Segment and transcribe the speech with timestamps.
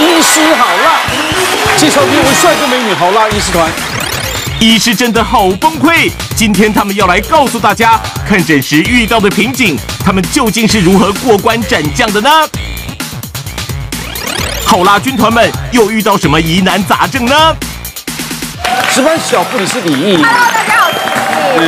[0.00, 1.02] 医师好辣，
[1.76, 3.70] 介绍给我们帅哥美女好辣医师团。
[4.58, 12.30] 医师真的好崩溃，今天他们要来告诉大家，看诊时遇到的瓶颈，他们究竟是如何过关斩将的呢？
[14.64, 17.54] 好辣军团们又遇到什么疑难杂症呢？
[18.94, 20.16] 值班小护理是李毅。
[20.16, 20.79] Hello，大家好，我是李毅。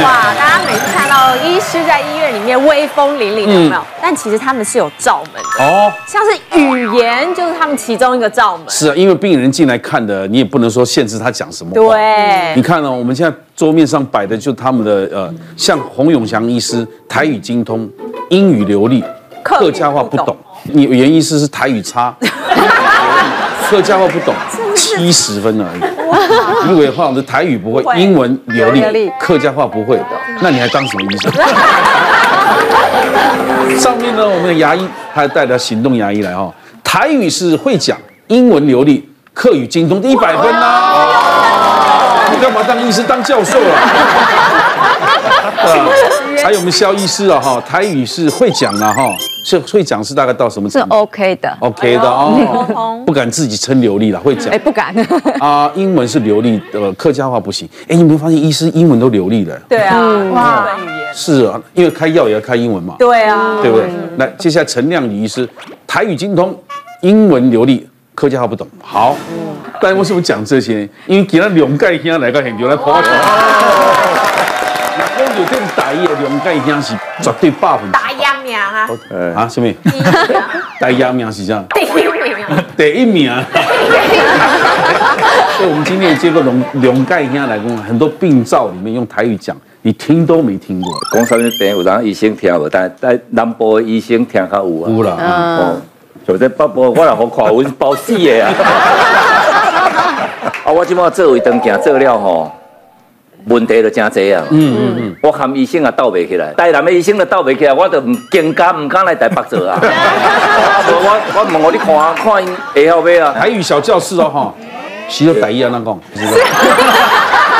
[0.02, 3.80] 哇，大家每次看到医师在医院里面威风凛凛的，有没有？
[3.80, 8.64] 嗯、但其实他们是有罩门的哦，像是语言就是他们其中一个罩门。
[8.68, 11.94] 是啊，因为病人进来看的，你也不能说限制他讲什么话。
[11.94, 12.92] 对，你看呢、哦？
[12.92, 17.88] 我们现在桌面上摆的就他们的呃，像洪永祥医师，台语精通，
[18.30, 19.04] 英语流利，
[19.42, 20.36] 客家话不懂。
[20.64, 22.14] 你袁医师是台语差，
[23.68, 24.32] 客家话不懂，
[24.96, 25.80] 七十分而已。
[26.68, 29.98] 如果的话，我的台语不会，英文流利，客家话不会，
[30.40, 31.32] 那你还当什么医生？
[33.78, 36.52] 上面呢，我们的牙医他还带着行动牙医来哈，
[36.84, 42.28] 台语是会讲，英文流利，客语精通，一百分呐、啊！
[42.30, 44.51] 你干嘛当医师当教授啊？
[46.42, 49.02] 还有我们肖医师啊哈，台语是会讲啊哈。
[49.44, 50.94] 是会讲是大概到什么程度？
[50.94, 54.48] 是 OK 的，OK 的哦，不敢自己称流利了，会讲。
[54.52, 54.94] 哎，不敢。
[55.40, 57.68] 啊，英文是流利，呃，客家话不行。
[57.88, 59.60] 哎，你没有发现医师英文都流利的？
[59.68, 60.68] 对啊，哇，
[61.12, 62.94] 是啊，因为开药也要开英文嘛。
[63.00, 63.88] 对啊，对不对？
[64.18, 65.46] 来，接下来陈亮宇医师，
[65.88, 66.56] 台语精通，
[67.00, 68.64] 英文流利，客家话不懂。
[68.80, 69.16] 好，
[69.80, 70.88] 但为什么讲这些？
[71.06, 73.12] 因为给他两盖给他来个很牛来跑场。
[75.52, 77.92] 有这种台语的龙盖兄是绝对百分之。
[77.92, 78.22] 大爷。
[78.42, 78.88] 名啊！
[79.36, 79.72] 啊，什么？
[80.80, 81.64] 第一名是这样。
[81.74, 82.04] 第一名。
[82.76, 83.30] 第一名。
[85.56, 90.92] 所以，我们今天也接过龙龙盖兄来讲，很多病灶里面用台语讲，你听都没听过。
[91.12, 94.90] 讲什么病有人医生听无，但但南部的医生听较有啊。
[94.90, 95.16] 有啦。
[95.60, 95.80] 哦。
[96.26, 98.50] 就在北部，我来好看，我是包死的啊。
[100.64, 102.50] 啊，我今麦做胃肠镜做了吼。
[103.46, 104.44] 问题就真济啊！
[104.50, 109.78] 嗯嗯嗯，我含医生也斗袂起来，台南的医生都斗袂起来，我就唔更加唔敢来台北做啊！
[109.82, 113.32] 我我问我你看看会晓未啊？
[113.36, 114.54] 台语小教室哦哈，
[115.08, 116.32] 是要台语啊那讲， 是吧？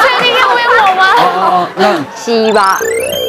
[0.03, 1.03] 确定要问我吗？
[1.19, 1.83] 哦哦，那
[2.17, 2.79] 是吧？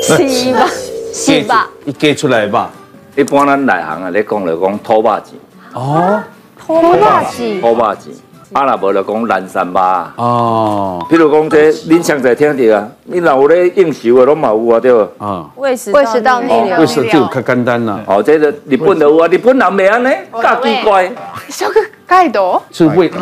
[0.02, 0.68] 是吧？
[1.14, 1.68] 是吧？
[1.86, 2.70] 你给出来吧。
[3.16, 5.34] 一般咱内行啊，你讲就讲土把子。
[5.74, 6.22] 哦，
[6.60, 7.62] 土把子。
[7.62, 8.10] 土把子。
[8.54, 10.14] 阿拉伯就讲南山吧。
[10.16, 15.10] 哦，譬如讲这，恁常在听到啊，你若有咧应酬的拢嘛有啊，对无？
[15.18, 18.00] 啊，胃食胃食道逆流，胃食就较简单啦。
[18.06, 20.10] 哦，这个日本就有啊，日本人袂安尼，
[20.42, 21.12] 较奇怪。
[21.50, 21.76] 小哥
[22.06, 23.12] 盖多是胃。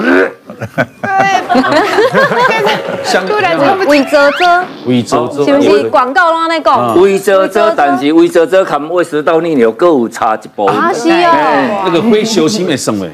[3.04, 7.02] 像突然间胃啧啧，胃啧啧，是不是广告拢在讲？
[7.02, 10.66] 胃啧啧，但是胃啧啧跟胃食道逆流各有差一步。
[10.66, 13.12] 啊是哦，那个会休息没生诶。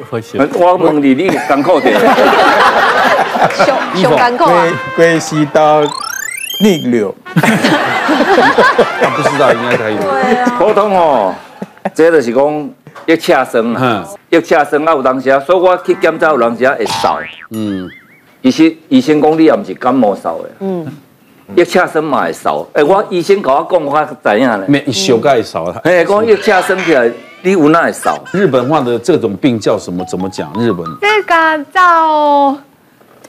[0.54, 2.00] 我问你，你艰苦点？
[3.56, 4.66] 胸胸 艰苦啊？
[4.98, 5.82] 胃食道
[6.64, 7.14] 逆流。
[7.36, 9.98] 他不知道应该可以。
[10.58, 11.34] 普通哦，
[11.94, 12.70] 这就是讲。
[13.06, 17.18] 一车生啊，一车生啊，有当时啊，所以我去检查有当时啊会扫。
[17.52, 17.88] 嗯，
[18.43, 20.51] 医生医生讲你也不是感冒扫的。
[20.61, 20.87] 嗯，
[21.55, 22.67] 一车生嘛会扫。
[22.73, 24.67] 哎，我医生跟我讲，我怎样呢？
[24.69, 25.79] 没一小盖扫他。
[25.81, 27.11] 哎，讲一车生起来，
[27.43, 28.19] 你有哪会扫？
[28.33, 30.05] 日本话的这种病叫什么？
[30.07, 30.53] 怎么讲？
[30.59, 30.85] 日本？
[31.01, 32.57] 这个叫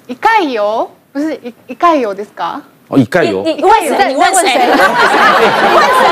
[0.08, 2.60] 一盖油，不是一一盖油，ですか？
[2.89, 3.43] 哦，一盖油。
[3.45, 4.09] 你问谁？
[4.09, 4.59] 你问谁？
[4.59, 4.83] 你问
[5.99, 6.09] 谁？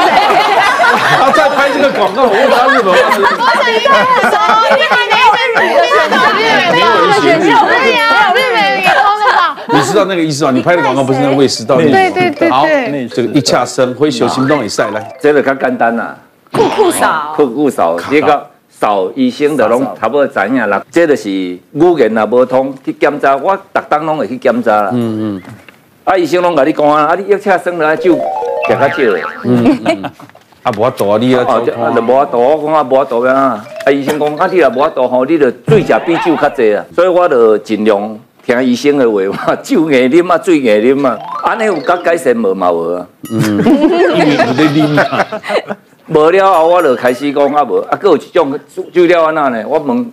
[1.18, 2.98] 他在拍这个广告，我问他日本话。
[3.00, 4.00] 我想一个很
[4.30, 4.36] 熟，
[4.70, 6.12] 因为没有日语的选项，
[6.72, 6.86] 没有
[7.20, 9.56] 选项，对呀，日本也通的吧？
[9.68, 10.50] 你知道那个意思吗？
[10.52, 11.92] 你拍的广告不是那个卫视道逆流？
[11.92, 12.50] 对对对。
[12.50, 12.66] 好，
[13.14, 16.14] 这个一恰生挥手行动一赛来，这个较简单啦。
[16.52, 20.84] 酷酷扫，酷酷扫，这个扫医生的拢差不多知影啦。
[20.90, 21.60] 这就是语
[21.98, 24.90] 言也无通去检查，我逐当拢会去检查啦。
[24.92, 25.42] 嗯嗯。
[26.06, 28.14] 啊，医生拢甲你讲啊，啊，你一恰生了酒
[28.68, 28.94] 食较少。
[29.42, 30.02] 嗯嗯。
[30.62, 31.18] 啊，无法度啊！
[31.20, 32.38] 你啊，就啊，就无法度。
[32.40, 33.60] 我讲啊，无法度啊。
[33.84, 36.84] 啊，医生讲，啊，你若无法度吼，你着水食比酒较济啊。
[36.94, 41.18] 所以我着尽量听医生的话嘛，酒硬啉啊， 水硬啉啊。
[41.42, 43.04] 安尼有甲改善无嘛无啊？
[43.32, 45.26] 嗯，因为有咧啉啊。
[46.06, 48.56] 无了后，我着开始讲啊无，啊，佫有一种
[48.92, 49.64] 酒了安那呢？
[49.66, 50.12] 我问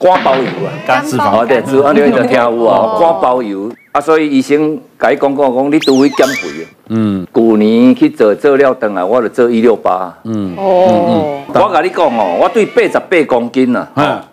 [0.00, 1.38] 肝包油啊，肝脂肪。
[1.38, 3.70] 啊，对，脂肪你就听有啊，肝包油。
[3.98, 6.70] 啊，所以医生甲伊讲讲讲，你除非减肥啊。
[6.90, 10.16] 嗯，旧年去做做了，回来我就做一六八。
[10.22, 14.24] 嗯哦，我甲你讲哦，我对八十八公斤啊，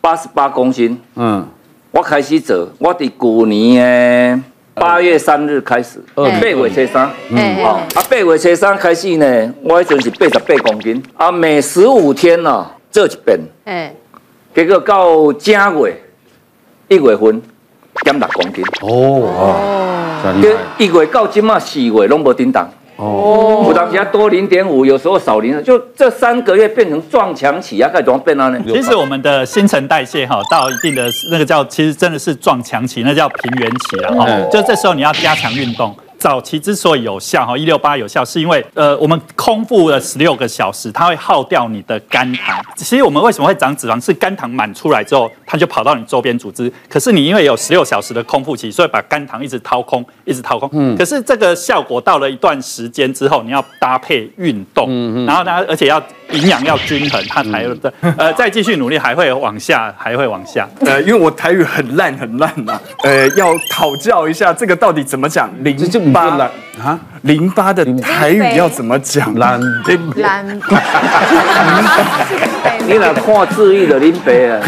[0.00, 0.96] 八十八公斤。
[1.16, 1.44] 嗯，
[1.90, 4.40] 我开始做，我伫旧年诶
[4.74, 7.10] 八月三日开始，八月初三。
[7.30, 11.02] 嗯，啊，八月初三开始呢，我迄阵是八十八公斤。
[11.16, 13.40] 啊，每十五天呐，做一遍。
[13.64, 13.96] 诶，
[14.54, 16.00] 结果到正月
[16.88, 17.42] 一月份
[18.04, 18.64] 减六公斤。
[18.82, 19.28] 哦，
[20.78, 22.68] 一月到今嘛四月拢无叮当。
[22.96, 28.52] 哦，有当时多零点五，有时候少零，就这三个月变成撞墙期啊，该怎么变呢？
[28.66, 34.28] 其实我们的新陈代谢哈，到一定的那个叫，其实真的是撞墙期，那叫平原期了哈。
[34.52, 35.92] 就这时候你要加强运动。
[36.22, 42.64] 早期之所以有效哈，一六八有效，是因为呃，我们空腹了十六个小时，它会耗掉你的肝糖。
[42.76, 46.72] 其实我们为什么会长脂肪，是肝糖满出来之后，它就跑到你周边组织。
[46.88, 50.70] 可是你因为有十六小时的空腹期，所以把肝糖一直掏空，一直掏空。
[50.72, 50.96] 嗯。
[50.96, 56.00] 可是这个效果到了一段时间之后，你要搭配运动，嗯嗯，然后呢，而且要
[56.32, 60.68] 营养要均衡，它才有的呃再继续努力，还会往下，还会往下。
[60.84, 65.48] 呃，因为我台语很烂很烂嘛，呃，要讨教一下这个到底怎么讲？
[65.62, 65.76] 零。
[66.12, 66.50] 巴
[66.82, 69.34] 啊，淋巴的台语要怎么讲？
[69.34, 69.60] 兰
[70.16, 70.46] 兰，
[72.86, 74.60] 你若看字义的林北啊，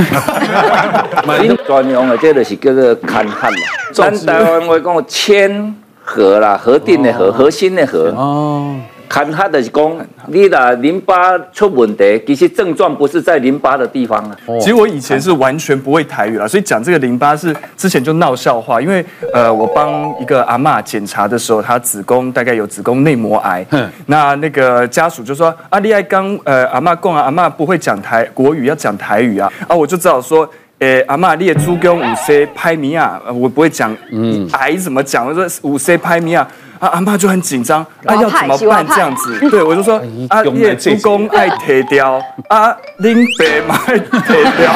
[1.40, 3.58] 林专用的这个是叫做勘汉嘛，
[3.92, 8.10] 咱台湾话讲千核啦，核定的核，核心的核。
[8.16, 8.76] 哦。
[9.08, 14.36] 看他的功，你的淋巴出问题，其实症状不是在淋巴的地方啊。
[14.60, 23.64] 其实我以前是完全不会台语啊，所以讲这个淋巴是之前就闹笑话，因为呃，我帮一个阿嬷检查的时候，她子宫大概有子宫内膜癌，
[24.06, 30.48] 那那个家属就说啊，你爱刚呃阿嬷讲啊，阿嬷不会讲台国语，要讲台语啊，啊，我就只好说，
[30.80, 35.26] 诶阿嬷，你的猪跟五 C 拍米啊，我不会讲，嗯，癌怎么讲？
[35.26, 36.48] 我说五 C 拍米啊。
[36.84, 39.38] 啊，阿妈就很紧张，啊，要怎么办这样子？
[39.48, 39.96] 对，我就说，
[40.28, 44.70] 啊，叶公公爱铁雕，啊，林北嘛爱铁雕，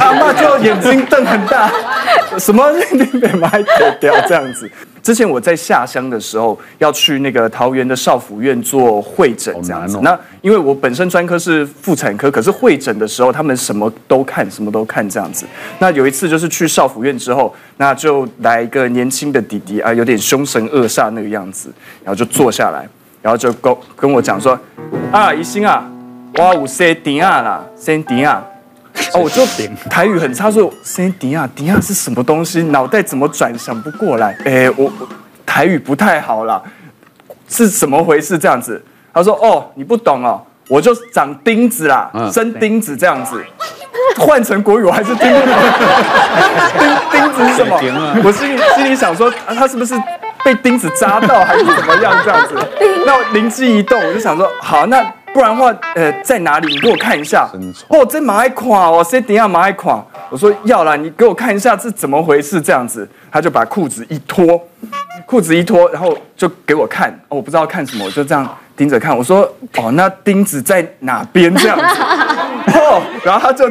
[0.00, 1.70] 阿妈就眼睛瞪很大，
[2.38, 4.70] 什么林北嘛爱铁雕这样子。
[5.02, 9.98] 之前我在下乡的时候，要去那个桃园的少府院做会诊这样子。
[10.02, 15.46] 那因为我本身专科是妇产科，可是会诊的时候他们什么都看，什么都看这样子。
[15.78, 21.70] 那有一次就是去少府院之后，那就来一个年轻的弟弟啊，有点凶神恶煞那个样子，
[22.04, 22.86] 然后就坐下来，
[23.22, 24.58] 然后就跟跟我讲说
[25.10, 25.90] ：“啊，医生啊，
[26.36, 28.44] 我有生碇啊啦，生碇啊。”
[29.14, 29.44] 哦，我就
[29.88, 32.62] 台语很差，说生碇啊，碇啊是什么东西？
[32.64, 34.36] 脑袋怎么转想不过来？
[34.44, 35.08] 哎，我我
[35.44, 36.62] 台语不太好啦，
[37.48, 38.38] 是怎么回事？
[38.38, 38.82] 这样子，
[39.12, 43.44] 他说哦，你不懂哦，我就长钉子啦，生钉子这样子，
[44.16, 45.54] 换成国语我还是听不懂。
[46.78, 47.80] 钉钉子是什么？
[48.22, 50.00] 我心里心里想说，啊，他是不是
[50.44, 52.14] 被钉子扎到，还是怎么样？
[52.24, 52.54] 这样子，
[53.04, 55.04] 那我灵机一动，我就想说，好，那。
[55.32, 56.66] 不然的话，呃，在哪里？
[56.72, 57.48] 你给我看一下。
[57.88, 60.04] 哦，这马爱垮哦，谁等下马爱垮？
[60.28, 62.60] 我说要啦，你给我看一下是怎么回事？
[62.60, 64.60] 这样子，他就把裤子一脱，
[65.26, 67.10] 裤子一脱，然后就给我看。
[67.28, 69.16] 哦，我不知道看什么，我就这样盯着看。
[69.16, 69.42] 我说
[69.76, 71.54] 哦，那钉子在哪边？
[71.54, 71.84] 这样子。
[72.72, 73.70] 哦，然后他就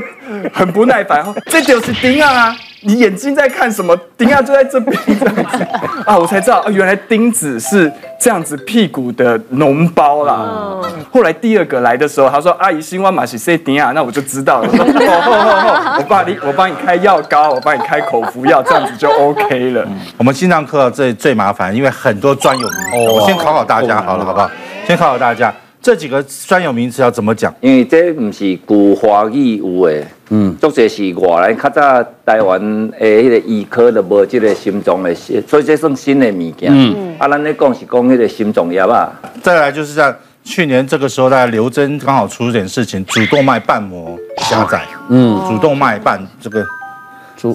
[0.54, 2.56] 很不耐烦，这就是钉啊。
[2.82, 3.96] 你眼睛在看什么？
[4.18, 5.68] 钉啊，就在这边这样子
[6.06, 10.80] 啊，我才知道，原来钉子是这样子屁股的脓包啦。
[10.84, 14.70] 嗯、后来第二个来的时候，他说：“阿姨，希望马西塞钉啊。”那我就知道了。
[14.72, 19.86] 我帮你，我帮你开药膏，我帮你开口服药，这样子就 OK 了。
[20.18, 23.12] 我们心脏科最最麻烦，因为很多专有名词。
[23.14, 24.50] 我先考考大家好了，好不好？
[24.88, 25.54] 先考考大家。
[25.82, 27.54] 这几个专有名词要怎么讲？
[27.62, 32.60] 因为这不是古华语有诶，嗯，作者是外来较早台湾
[33.00, 35.16] 诶，迄个医科的无这个心脏的，
[35.48, 36.70] 所以这算新的物件。
[36.70, 39.10] 嗯，啊，咱咧讲是讲迄个心脏药啊。
[39.42, 40.14] 再来就是像
[40.44, 44.82] 去年这个时候，大家刘真刚好出了点事情，主动脉瓣膜狭窄。
[45.08, 46.66] 嗯，主动脉瓣这个，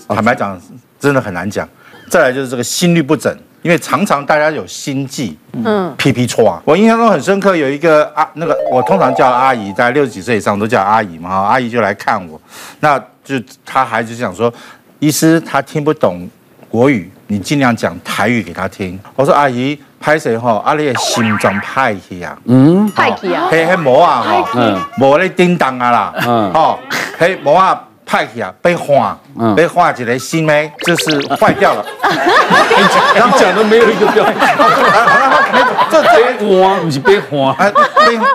[0.08, 0.58] 坦白讲
[0.99, 1.68] 真的很难讲。
[2.08, 3.37] 再来就是这个心律不整。
[3.64, 12.38] 因为常常大家有心悸，嗯，皮皮剉啊，我印象中很深刻，有一个啊，那个我通常叫阿姨，大概六十几岁以上都叫阿姨嘛，阿姨就来看我，
[12.80, 14.52] 那就他还是想说，
[14.99, 16.28] 医师他听不懂
[16.68, 19.00] 国语，你尽量讲台语给他听。
[19.16, 20.56] 我说阿姨，拍谁吼？
[20.56, 22.38] 阿你的心脏派去啊？
[22.44, 23.49] 嗯，派去啊？
[23.50, 26.78] 嘿嘿，膜啊哈，嗯，膜咧叮当啊啦，嗯，哦，
[27.16, 27.83] 嘿膜啊。
[28.14, 29.18] 派去啊，被换，
[29.56, 31.85] 被换起来新的，就是坏掉了。
[33.12, 34.35] 然后讲的没有一个标准。
[35.90, 37.73] 这被换不是被换，哎，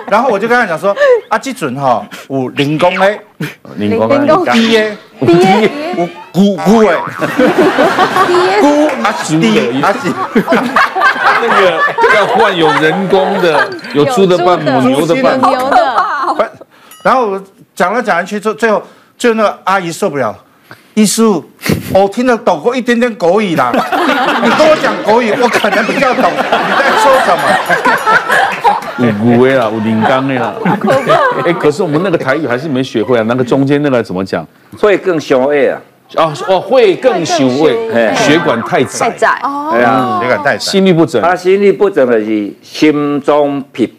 [0.08, 0.94] 然后我就跟他讲说，
[1.30, 3.18] 啊，这阵哈有零工的，
[3.76, 6.94] 零工，低耶，低耶，有姑姑哎，
[8.60, 11.80] 姑啊 是低啊是，那个
[12.16, 15.48] 要换有人工的，有猪的瓣母，牛的瓣母。
[17.02, 17.42] 然后我
[17.74, 18.82] 讲了讲完去，最最后。
[19.20, 20.34] 就那个阿姨受不了，
[20.94, 21.22] 医师，
[21.92, 23.70] 我 听得懂过一点点国语啦，
[24.42, 26.38] 你跟我讲国语，我可能比较懂你
[26.78, 27.42] 在说什么。
[29.22, 30.54] 五五位啦，五零刚的啦。
[31.44, 33.24] 哎，可是我们那个台语还是没学会啊。
[33.28, 34.46] 那个中间那个怎么讲？
[34.78, 35.78] 会更雄伟啊。
[36.16, 39.10] 哦哦，会更雄伟，血管太窄。
[39.10, 39.68] 太窄哦。
[39.72, 40.58] 对啊，血管太窄。
[40.58, 41.20] 心律不整。
[41.20, 43.92] 他心律不整的是心中皮泡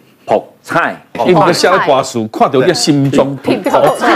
[0.63, 0.95] 菜。
[1.25, 4.07] 你们下个瓜树看到叫心中皮泡菜。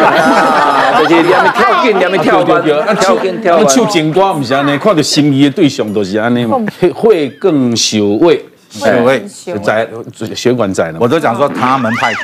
[1.07, 3.57] 就是两边跳进，两边跳跳跳，跳进跳。
[3.57, 6.57] 那唱情歌不是安尼，看到心仪的对象都是安尼嘛。
[6.93, 8.43] 会更小胃。
[8.69, 9.23] 血位
[9.63, 9.87] 在，
[10.35, 10.97] 血管窄了。
[10.99, 12.19] 我都讲说他们派血，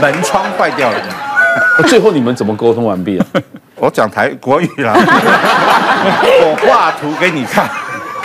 [0.00, 0.96] 门窗坏掉了。
[1.86, 3.26] 最后你们怎么沟通完毕啊？
[3.76, 7.70] 我讲台国语啦， 我画图给你看。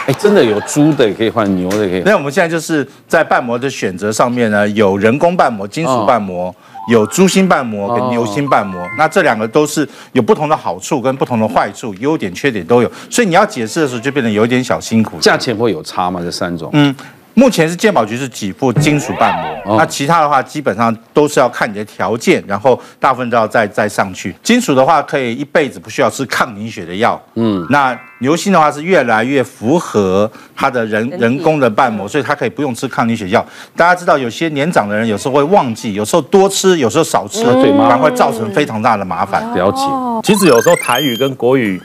[0.08, 2.02] 哎，真的有猪的也可以换，牛的也可以。
[2.04, 6.54] 那我们现在就是在瓣膜的选择上面呢，有人工瓣膜、金属瓣膜。
[6.90, 15.20] 有猪心瓣膜跟牛心瓣膜，那这两个都是有不同的好处跟不同的坏处，优点缺点都有，所以你要解释的时候就变得有点小辛苦。
[15.20, 16.22] 价钱会有差吗？
[16.24, 16.70] 这三种？
[16.72, 16.96] 嗯。
[17.38, 19.32] 目前是健保局是给付金属瓣
[19.64, 24.36] 膜，哦、那其他的话基本上都是要看你的条件，然后大部分都要再再上去。
[24.42, 33.46] 金属的话可以一辈子不需要吃抗凝血的药，嗯，那牛心的话是越来越符合它的人人工的瓣膜，所以它可以不用吃抗凝血药。
[33.76, 37.88] 大家知道有些年长的人有时候会忘记，有时候多吃，有时候少吃，对吗？
[37.88, 39.44] 反而会造成非常大的麻烦。
[39.54, 39.84] 了解。
[40.24, 41.80] 其实有时候台语跟国语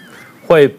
[0.47, 0.75] 会，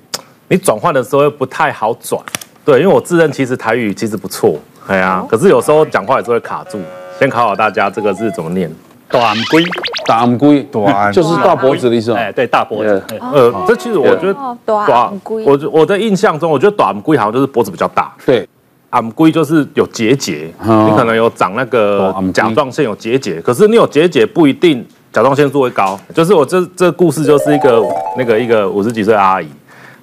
[0.47, 2.19] 你转换的时候又不太好转。
[2.65, 6.79] 对，因为我自认其实台语其实不错，哎呀、啊，可是有时候讲话也是会卡住。
[7.19, 8.69] 先考考大家，这个是怎么念？
[9.07, 9.63] 短龟，
[10.07, 12.11] 短龟，短就是大脖子的意思。
[12.13, 13.03] 哎，对，大脖子。
[13.19, 18.11] 呃，这其实我觉得短龟，我我的印象中，我觉得短龟好像就是脖子比较大。
[18.25, 18.47] 对，
[18.89, 25.99] 暗龟就是有结节，你可能有长那个甲状腺有结节，可是你有结节不一定甲状腺素会高。
[26.15, 27.79] 就是我这这故事就是一个
[28.17, 29.47] 那个一个五十几岁阿姨，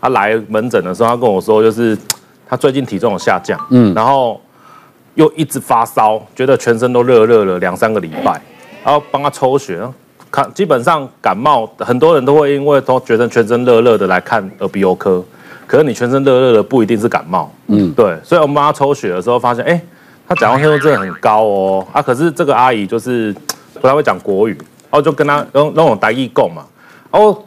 [0.00, 1.98] 她来门诊的时候，她跟我说就是。
[2.50, 4.40] 他最近体重有下降，嗯，然后
[5.14, 8.42] 又一直发烧，觉得全身都热热了两三个礼拜，
[8.84, 9.80] 然后帮他抽血，
[10.32, 15.22] 看基本上感冒很多人都会因为都觉得全身热热的来看耳鼻喉科，
[15.64, 19.80] 可是你全身热热的不一定是感冒，嗯，对，所以我们帮他抽血的时候发现，哎，
[20.26, 23.32] 他甲状腺素真的很高哦，啊，可是这个阿姨就是
[23.80, 24.58] 不太会讲国语，
[24.90, 26.64] 然后就跟他用那种台语讲嘛，
[27.12, 27.44] 哦。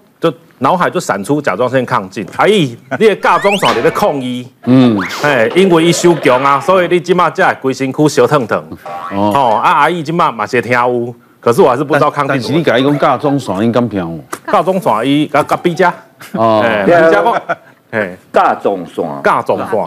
[0.63, 8.63] 脑海就闪出甲状腺亢进，阿姨，你的甲状腺在抗议，嗯，哎，因为伊受强啊，所以你即马才会规身躯烧烫烫，
[9.11, 12.27] 哦，啊，阿姨即马嘛是听有，可是我还是不知道亢进。
[12.29, 14.17] 但是你讲伊讲甲状腺应该平哦，
[14.49, 15.93] 甲状腺伊甲甲比加，
[16.31, 17.41] 哦，比加讲，
[17.91, 19.77] 哎，甲状腺，甲状腺，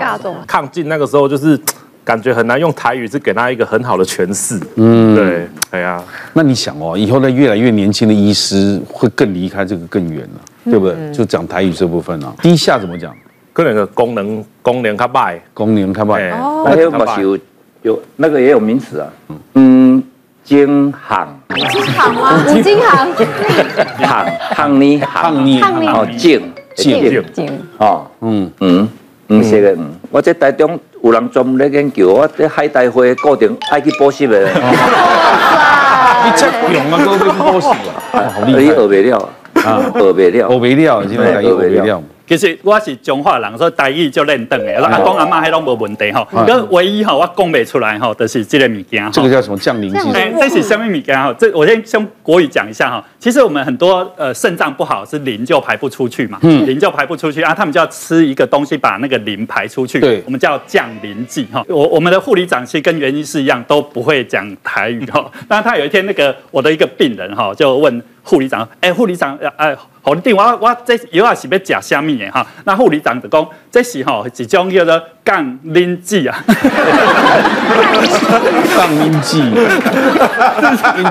[0.47, 1.59] 亢进那个时候就是。
[2.07, 4.57] 感觉很难用台语是给他一个很好的诠释。
[4.77, 6.01] 嗯，对，哎呀，
[6.35, 10.41] 那你想哦，以后呢，越来越年轻的医师会更离开这个更远了，
[10.71, 11.13] 对不对？
[11.13, 13.15] 就讲台语这部分啊，低下怎么讲？
[13.53, 16.31] 可能个功能功能较败，功能较歹。
[16.33, 17.39] 哦，那有嘛有
[17.83, 19.09] 有那个也有名词啊，
[19.55, 20.03] 嗯，
[20.45, 22.45] 金行，金行吗？
[22.47, 23.15] 五金行，
[23.99, 25.45] 行行呢行。
[25.45, 25.61] 呢，
[25.93, 28.51] 哦，金金金哦，嗯。
[28.61, 28.89] 嗯。
[29.29, 34.41] 唔是的，嗯，我这台中有人专门咧研究，我这海带花固定爱去补习的。
[34.45, 37.69] 你这 用啊，都去补习
[38.13, 39.29] 啊， 好厉害，学不了啊，
[39.91, 42.03] 学不了，学不了，现在学不了。
[42.29, 44.85] 其实我是中华人，所以台语就练转的。
[44.85, 46.27] 阿公阿妈还拢无问题哈。
[46.45, 49.09] 个唯一哈，我讲不出来哈，就是这个物件。
[49.13, 49.99] 这个叫什么降临剂？
[50.13, 51.33] 哎，这是什么物件哈？
[51.39, 53.05] 这我先用国语讲一下哈。
[53.21, 60.01] 其实我们很多呃肾脏不好是磷就排不出去嘛，磷就排不出去啊，他们就要吃一个东西把那个磷排出去。
[60.01, 61.65] 对，我们叫降磷剂哈。
[61.69, 65.31] 我我们的护理长其实跟袁医师一样都不会讲台语哈。
[65.47, 68.03] 但他有一天那个我的一个病人哈就问。
[68.29, 72.45] 护理长，哎，护理长，哎，好，你定我我这药啊是要吃虾米的哈？
[72.65, 76.37] 那护理长就讲，这是哈一种叫做降磷剂啊。
[78.77, 79.41] 降磷剂，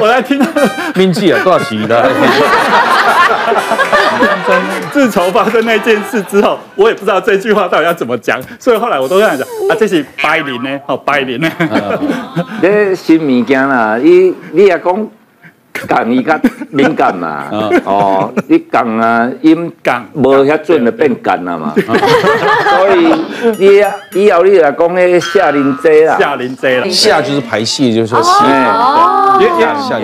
[0.01, 0.38] 我在听
[0.95, 2.05] 磷剂啊，多少钱的？
[4.91, 11.50] 自从发生那件事之后，我也不知道这句话到底要怎么讲，所以后来我都这样讲啊，这是白磷呢，哦，白磷呢。
[12.62, 15.10] 这新物件啦，你你也讲。
[15.88, 16.39] 讲伊较
[16.70, 17.46] 敏感嘛，
[17.86, 21.74] 哦，你讲啊，音讲无遐准就变干了嘛，
[22.77, 23.13] 所以
[23.58, 23.84] 你
[24.25, 28.77] 以后你来讲那下磷剂啦，下磷剂了，下就是排泄，就是说下，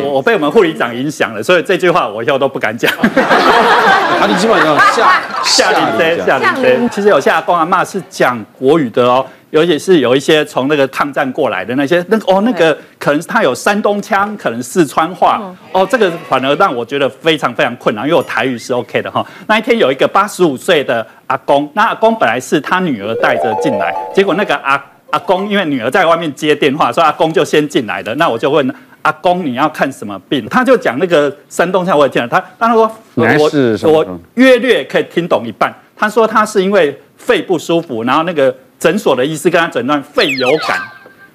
[0.03, 2.91] 我我被我们护理长影响了，所以这句话我以后都不敢讲。
[3.01, 9.25] 啊，你基本上下下磷剂，下磷剂，其实有些阿公阿妈是讲国语的哦。
[9.51, 15.41] 尤其是有一些从那个抗战过来的那些，那哦，那个可能他有山东腔，可能四川话，
[15.74, 19.25] 哦，这个反而让我觉得非常非常困难，因为我台语是 OK 的哈。
[19.48, 24.81] 那一天有一个八十五岁的阿公，那阿公本来是他女儿带着进来，结果那个阿
[25.12, 28.15] 阿公，因为女儿在外面接电话，所以阿公就先进来的。
[28.15, 30.48] 那我就问阿公，你要看什么病？
[30.48, 32.27] 他就讲那个山东腔，我也听了。
[32.27, 32.89] 他当然说，
[33.91, 35.74] 我我约略可以听懂一半。
[35.98, 40.81] 他说他是因为肺不舒服，然后那个诊所的医师跟他诊断肺有感，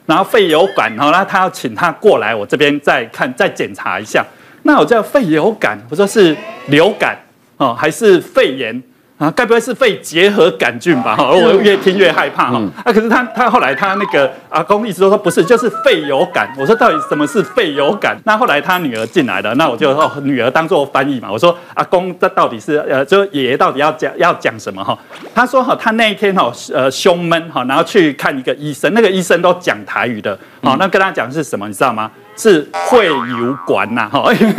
[0.05, 4.26] 然后肺有感，然后他他要请他过来我这边再看再检查一下。
[4.65, 6.37] 那我叫肺有感，我说是
[6.67, 7.17] 流感
[7.57, 8.83] 哦，还是肺炎？
[9.19, 11.17] 啊，该不会是肺结核杆菌吧？
[11.17, 12.63] 哈，我越听越害怕哈。
[12.85, 16.53] 啊，可是他他后来他那个阿公一直都说不是，就是肺有感。
[16.59, 18.15] 我说到底什么是肺有感？
[18.25, 21.33] 那后来他女儿进来了，那我就哦女儿当做翻译嘛。
[21.33, 24.99] 我说阿公这到底是呃，就爷爷到底要讲要讲什么哈？
[25.35, 30.39] 他说哈，他那一天哈呃胸闷哈，然后去看一个医生，那个医生都讲台语的。
[30.63, 32.11] 好，那跟他讲是什么，你知道吗？
[32.37, 34.52] 是会油管呐，哈，因为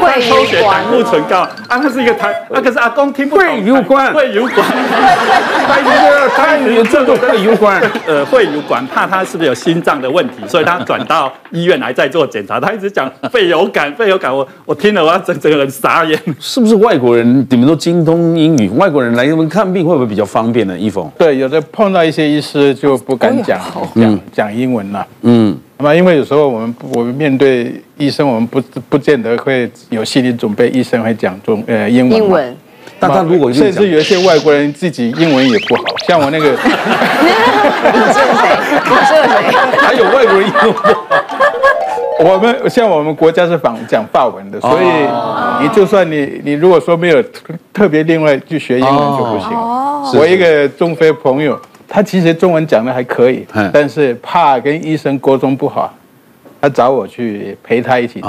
[0.00, 3.44] 会抽血胆固醇高啊，那是一个台啊，可是阿公听不懂。
[3.46, 4.66] 会油管，会油管，
[5.70, 12.58] 他一个他有这个会有管，呃，肺有管，怕他是不是有心脏的问题，所以他转到医院来再做检查。
[12.58, 16.18] 他一直讲肺有感，肺有感，我我听了我要整整个人傻眼。
[16.40, 18.68] 是不是外国人你们都精通英语？
[18.70, 20.76] 外国人来你们看病会不会比较方便呢？
[20.76, 23.60] 一峰，对，有的碰到一些医师就不敢讲
[23.94, 25.56] 讲讲英文了，嗯。
[25.82, 28.60] 那么，因为有时候我们我们面对医生，我们不
[28.90, 31.88] 不见得会有心理准备，医生会讲中呃。
[31.88, 32.54] 英文。
[33.00, 36.50] 但他如果甚至有一些外国人自己英文也不好，像我那个。
[36.50, 38.22] 你是谁？
[38.84, 39.78] 你是谁？
[39.78, 40.94] 还有外国人英文不好。
[42.20, 44.86] 我们像我们国家是讲讲法文的，所以
[45.62, 47.24] 你就算你你如果说没有
[47.72, 49.48] 特别另外去学英文就不行。
[49.56, 50.12] 哦。
[50.14, 51.58] 我一个中非朋友。
[51.92, 55.92] 他其实中文讲的还可以，但是怕跟医生沟通不好，
[56.60, 58.26] 他找我去陪他一起去。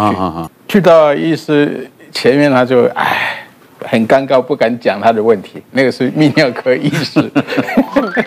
[0.68, 3.41] 去到医师前面，他就唉，
[3.88, 5.62] 很尴尬，不敢讲他的问题。
[5.72, 7.32] 那个是泌尿科医师，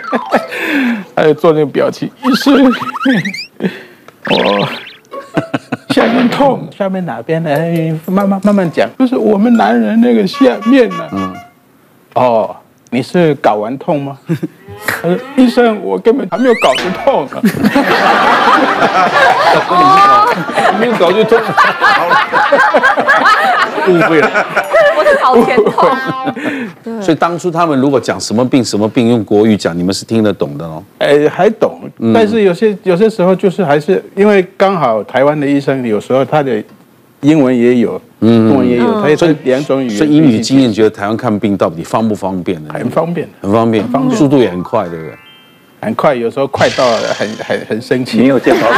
[1.15, 2.11] 他就做那个表情。
[2.25, 2.51] 医师，
[4.31, 4.69] 我
[5.91, 7.51] 下面痛，下面哪边呢？
[8.07, 11.09] 慢慢慢慢讲，就是我们男人那个下面呢。
[11.13, 11.35] 嗯，
[12.15, 12.57] 哦。
[12.91, 14.17] 你是睾丸痛吗？
[15.03, 17.43] 呃，医生，我根本还没有睾子痛呢。
[20.79, 21.39] 没有搞就痛，
[23.89, 24.31] 误会了。
[24.97, 27.03] 我是好甜痛。
[27.03, 30.83] 所以当初他们如果讲什么病什么病用国语讲，你们是听得懂的哦。
[30.99, 31.81] 哎，还懂，
[32.13, 36.63] 但是有些有些时候就是还是因为刚好台湾的医生有时候他的。
[37.25, 39.97] 英文也有，嗯，中文也有，它也是两种语言。
[39.97, 42.75] 所以以你的经验，觉得台湾看病到底方不方便呢？
[42.75, 45.15] 很方便，很方便，方便，速度也很快，对不对？
[45.81, 46.85] 很快，有时候快到
[47.19, 48.19] 很很很生气。
[48.19, 48.69] 没有见到。
[48.71, 48.75] 太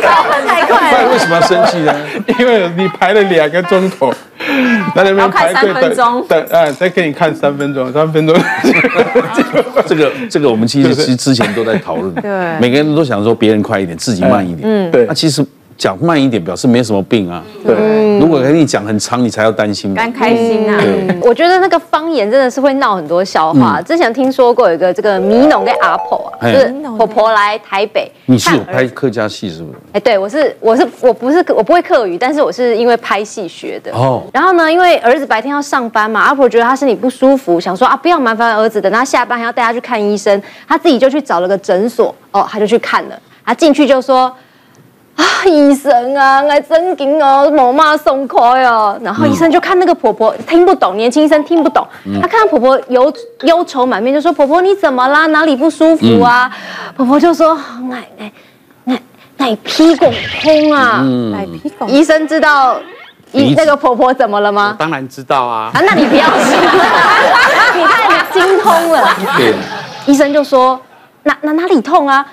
[0.00, 1.10] 快了，太快了。
[1.10, 1.92] 为什么要生气呢？
[2.38, 4.12] 因为你排了两个钟头，
[4.94, 5.94] 在那边排队等
[6.28, 8.34] 等啊，再给你看三分钟，三分钟。
[9.86, 12.14] 这 个这个，我们其实其实之前都在讨论。
[12.14, 12.58] 对。
[12.60, 14.60] 每个人都想说别人快一点，自己慢一点。
[14.64, 15.04] 嗯，对。
[15.06, 15.44] 那其实。
[15.76, 17.42] 讲慢一点，表示没什么病啊。
[17.64, 19.92] 对，如果跟你讲很长，你才要担心。
[19.92, 20.80] 蛮开心啊。
[21.22, 23.80] 我觉得那个方言真的是会闹很多笑话。
[23.82, 28.10] 之前听说过有一个这个米农跟阿婆啊，就是婆婆来台北。
[28.26, 29.78] 你是有拍客家戏是不是？
[29.92, 33.92] 哎，对，我是我是我不是我不会客语，但是我是因为拍戏学的。
[33.92, 34.22] 哦。
[34.32, 43.18] 然后呢，因为儿子白天要上班嘛，阿婆觉得他身体不舒服，想说啊不要麻烦儿子，等他下班还要带他去看医生，他自己就去找了个诊所，哦，他就去看了。
[43.44, 44.32] 他进去就说。
[45.44, 48.98] 啊，医生啊，来真紧哦，无嘛松开哦。
[49.02, 51.86] 然后医生就看那个婆婆听不懂，年轻医生听不懂。
[52.06, 55.26] 嗯、他看到婆婆忧忧愁满面，就说：“婆婆你怎么啦？
[55.26, 56.50] 哪里不舒服啊？”
[56.88, 57.54] 嗯、婆婆就说
[57.88, 58.32] ：“奶奶
[58.84, 59.00] 奶
[59.36, 60.06] 奶，屁股
[60.40, 61.02] 痛啊！
[61.32, 62.78] 奶屁股。”医生知道
[63.32, 64.76] 医那个婆婆怎么了吗？
[64.78, 65.70] 当然知道啊。
[65.74, 66.38] 啊，那你不要说，
[67.76, 69.14] 你太精通了。
[69.36, 69.54] 对。
[70.06, 70.80] 医生就说
[71.24, 72.24] ：“哪哪哪里痛啊？”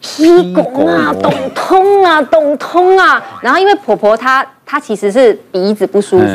[0.00, 3.22] 屁股啊，懂痛啊，懂痛啊。
[3.40, 6.26] 然后因为婆婆她她其实是鼻子不舒服，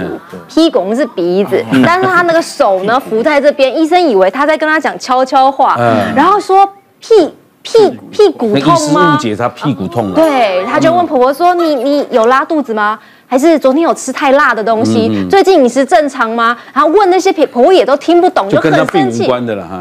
[0.47, 5.75] 屁股是鼻子，但是她那个手呢扶在这边， 医生以为她在跟她讲悄悄话，
[6.15, 6.67] 然后说
[6.99, 9.15] 屁屁屁股痛吗？
[9.15, 10.15] 误解她屁股痛了。
[10.15, 12.99] 对，他就问婆婆说：“你你有拉肚子吗？
[13.33, 15.09] 还是昨天有吃太辣的东西？
[15.27, 19.27] 最近饮食正常吗？”然后问那些婆婆也都听不懂，就很生气。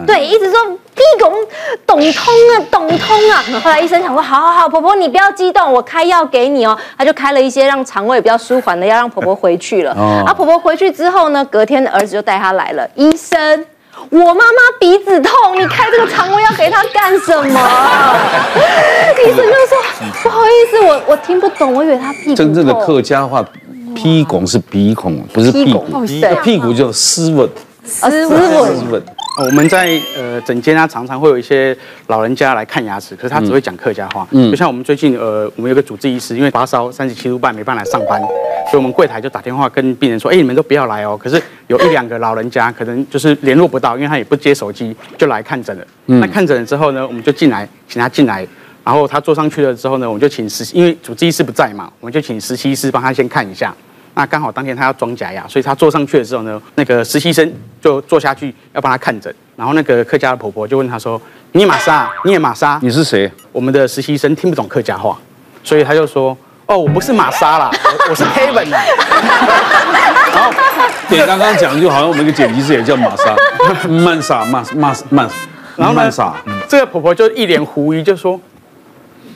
[0.06, 0.58] 对，一直说。
[0.94, 1.30] 屁股
[1.86, 3.42] 懂通啊， 懂通啊！
[3.64, 6.78] 后来医生想说，好好好，婆婆你不要激动，我开药给你哦。
[6.98, 9.92] 他就开了一些让肠胃比较舒缓的药，让婆婆回去了。
[9.98, 12.86] 哦、啊，婆婆回去之后呢，隔天的儿子就带她来了。
[12.94, 13.64] 医生，
[14.10, 17.60] 我妈妈鼻子痛，你开这个肠胃药给她干什么？
[19.24, 19.78] 医生就说，
[20.22, 22.34] 不好意思，我我听不懂，我以为她屁股。
[22.34, 23.44] 真正的客家话，
[23.94, 25.84] 屁孔是鼻孔，不是屁股。
[26.42, 27.48] 屁股叫斯文，
[27.84, 29.02] 斯文。
[29.38, 31.74] 我们在呃诊间啊，常常会有一些
[32.08, 34.28] 老人家来看牙齿，可是他只会讲客家话。
[34.30, 38.20] 嗯，就像我们最近呃，我们有个主治医师，因为发烧三十七度半没办法来上班，
[38.70, 45.86] 所以我们柜台就打电话跟病人说：“哎，你们都不要来哦。”可是有一两个老人家可能就是联络不到，因为他也不接手机，就来看诊了。
[46.08, 48.46] 嗯，那看诊了之后呢，我们就进来，请他进来，
[48.84, 53.74] 然后他坐上去了之后呢，我们就请实习，因为主治医师不在嘛，我们就请实习医师帮他先看一下。
[54.14, 59.34] 那刚好当天他要装假牙，所以他坐上去的时候呢，那个实习生就坐下去要帮他看诊。
[59.56, 61.20] 然后那个客家的婆婆就问他说
[61.52, 62.10] ：“你也玛莎？
[62.24, 62.78] 你也玛莎？
[62.82, 65.16] 你是谁？”我们的实习生听不懂客家话，
[65.64, 68.82] 所以他就说：“哦，我不是玛莎啦，我， 我是 Kevin 啦。
[70.34, 70.52] ”然后
[71.08, 73.34] 对，刚刚讲就好像我们一个剪辑师也叫玛莎，
[73.88, 75.28] 曼莎，曼曼曼，
[75.76, 76.34] 然后曼莎，
[76.68, 78.38] 这个婆婆就一脸狐疑，就说：“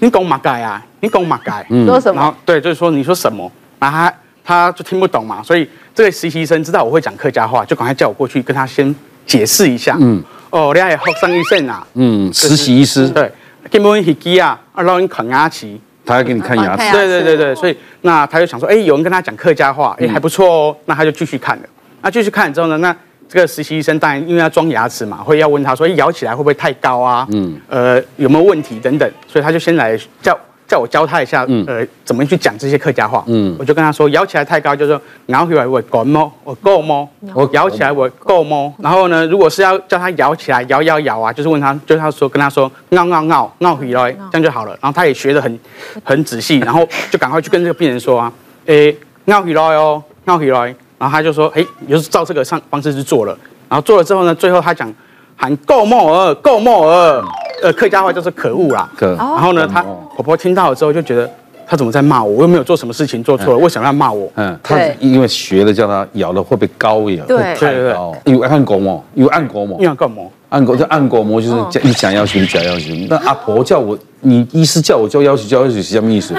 [0.01, 0.85] 你讲马改啊？
[1.01, 1.65] 你讲马改？
[1.87, 3.51] 说什么？”然后对，就是说你说什么？
[3.79, 4.13] 然后他。
[4.47, 8.95] 他就听不懂嘛，所以这个实习生知道我会讲客家话，就赶快叫我过去跟他先
[9.27, 9.97] 解释一下。
[10.01, 11.85] 嗯，哦，你还学生医生啊？
[11.95, 13.09] 嗯，实习医师。
[13.09, 13.29] 对，
[13.69, 15.69] 根本是机啊，啊，让你啃牙齿。
[16.05, 16.93] 他要给你看牙齿。
[16.93, 20.77] 对对对对，所以那他就想说，哎，有人跟他讲客家话，哎，还不错哦。
[20.85, 21.65] 那他就继续看了。
[22.03, 22.95] 那继续看了之后呢，那
[23.29, 27.27] 这个实习医生当然因为要装牙齿嘛，会要问他说，哎，咬起来会不会太高啊？
[27.33, 30.39] 嗯，呃，有没有问题等等，所以他就先来叫。
[30.69, 33.23] 叫我教他一下，呃，怎么去讲这些客家话。
[33.27, 38.73] 嗯，我就跟他说，摇起来太高，就是说摇起来我够么，我够么，我摇起来我够么。
[38.79, 44.77] 然后呢，如果是要叫他摇起来，摇摇摇啊，就是问他，就是他说跟他说，闹闹闹闹回来，这样就好了。
[44.81, 45.59] 然后他也学得很
[46.03, 48.33] 很仔细，然后就赶快去跟这个病人说啊，
[48.67, 50.75] 诶，闹回来哦，闹回来。
[50.99, 53.39] 然后他就说，诶，就是照这个上方式去做了。
[53.69, 54.91] 然后做了之后呢，最后他讲
[55.37, 57.23] 喊够么儿，够么儿。
[57.63, 58.89] 呃，客家话就是可恶啦。
[58.97, 59.83] 可，然后呢，他
[60.15, 61.31] 婆婆听到了之后就觉得，
[61.67, 62.31] 他怎么在骂我？
[62.37, 64.31] 我又没有做什么事情做错了，为什么要骂我？
[64.35, 67.25] 嗯，他因为学了叫他咬了会不会高呀？
[67.27, 67.93] 对对
[68.25, 69.01] 对，有按过吗？
[69.15, 69.77] 有按过吗？
[69.81, 70.23] 有按过吗？
[70.49, 71.41] 按国就按过吗？
[71.41, 72.93] 就是讲你讲要求你讲要求。
[73.11, 76.35] 那阿婆叫我，你医师叫我叫要求叫要求是什么意思？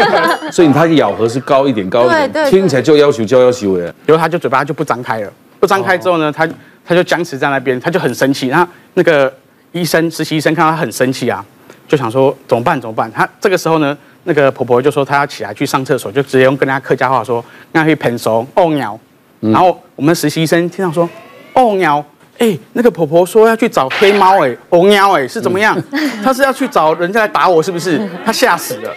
[0.50, 3.84] 所以他咬合是高一点高一点，听起来就要求叫要求的。
[4.06, 5.30] 然后他就嘴巴就不张开了，
[5.60, 6.48] 不张开之后呢，他
[6.86, 9.30] 他就僵持在那边，他就很生气，然后那个。
[9.72, 11.44] 医生实习医生看到他很生气啊，
[11.86, 13.10] 就想说怎么办怎么办？
[13.12, 18.98] 他这个时候呢，那个婆婆就说她要起来去上厕所，就直接用跟他客家话说，那可以喷熟哦鸟。
[19.40, 21.08] 然后我们实习医生听到说
[21.54, 22.04] 哦鸟，
[22.38, 25.80] 哎，那个婆婆说要去找黑猫哎，哦鸟哎是怎么样？
[26.22, 28.06] 她是要去找人家来打我是不是？
[28.24, 28.92] 她吓死了，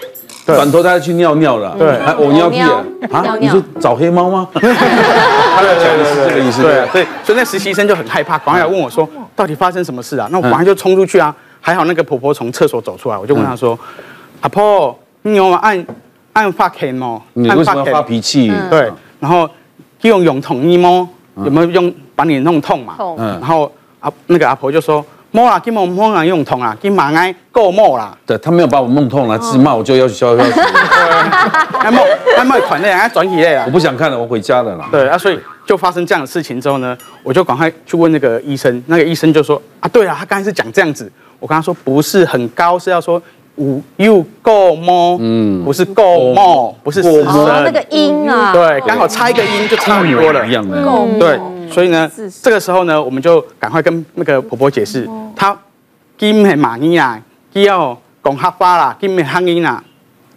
[0.45, 2.83] 转头他要去尿尿了，对，还哦尿屁啊？
[3.11, 4.47] 啊，你是找黑猫吗？
[4.53, 4.61] 他
[5.63, 9.07] 要讲的是这个意思，对对，所以那实习生就很害怕，赶快来问我说。
[9.35, 10.29] 到底发生什么事啊？
[10.31, 11.35] 那我马上就冲出去啊！
[11.59, 13.77] 还好那个婆婆从厕所走出来，我就问她说
[14.41, 15.85] ：“阿婆，你有没有按
[16.33, 17.19] 按发气吗？
[17.33, 18.53] 你为什么要发脾气？
[18.69, 19.49] 对，然后
[20.01, 21.07] 用用桶你摸？
[21.43, 22.95] 有没有用把你弄痛嘛？
[23.17, 25.03] 嗯，然后阿那个阿婆就说：
[25.33, 28.17] 莫啦，根本莫让用痛啊，跟马爱够莫啦。
[28.25, 30.43] 对他没有把我弄痛了，自己骂我就要去消消。
[31.79, 31.99] 还骂
[32.37, 33.63] 还骂款的，还转体类啊！
[33.65, 34.87] 我不想看了，我回家了啦。
[34.89, 35.37] 对啊，所以。
[35.65, 43.21] 就发生这样的事情之后呢，我就赶快去问那个医生，那个医生就说啊，对了，他刚才是讲这样子，我跟他说不是很高，是要说
[43.55, 45.17] 五又够摸？
[45.21, 46.75] 嗯，不是够摸？
[46.83, 50.83] 不是死神，那个音啊，对，刚好差一个音就差很多了，一样的，
[51.17, 51.39] 对，
[51.71, 52.09] 所以呢，
[52.41, 55.57] 这个时候呢，我们就赶快跟那个婆婆解释，她
[56.17, 57.21] 金很马尼啊，
[57.53, 59.83] 要讲哈发啦，金很汉音啊，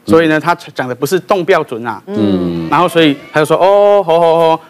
[0.05, 4.61] 所以呢，她讲的不是动标准啊，嗯，然后所以她就说哦，好好好。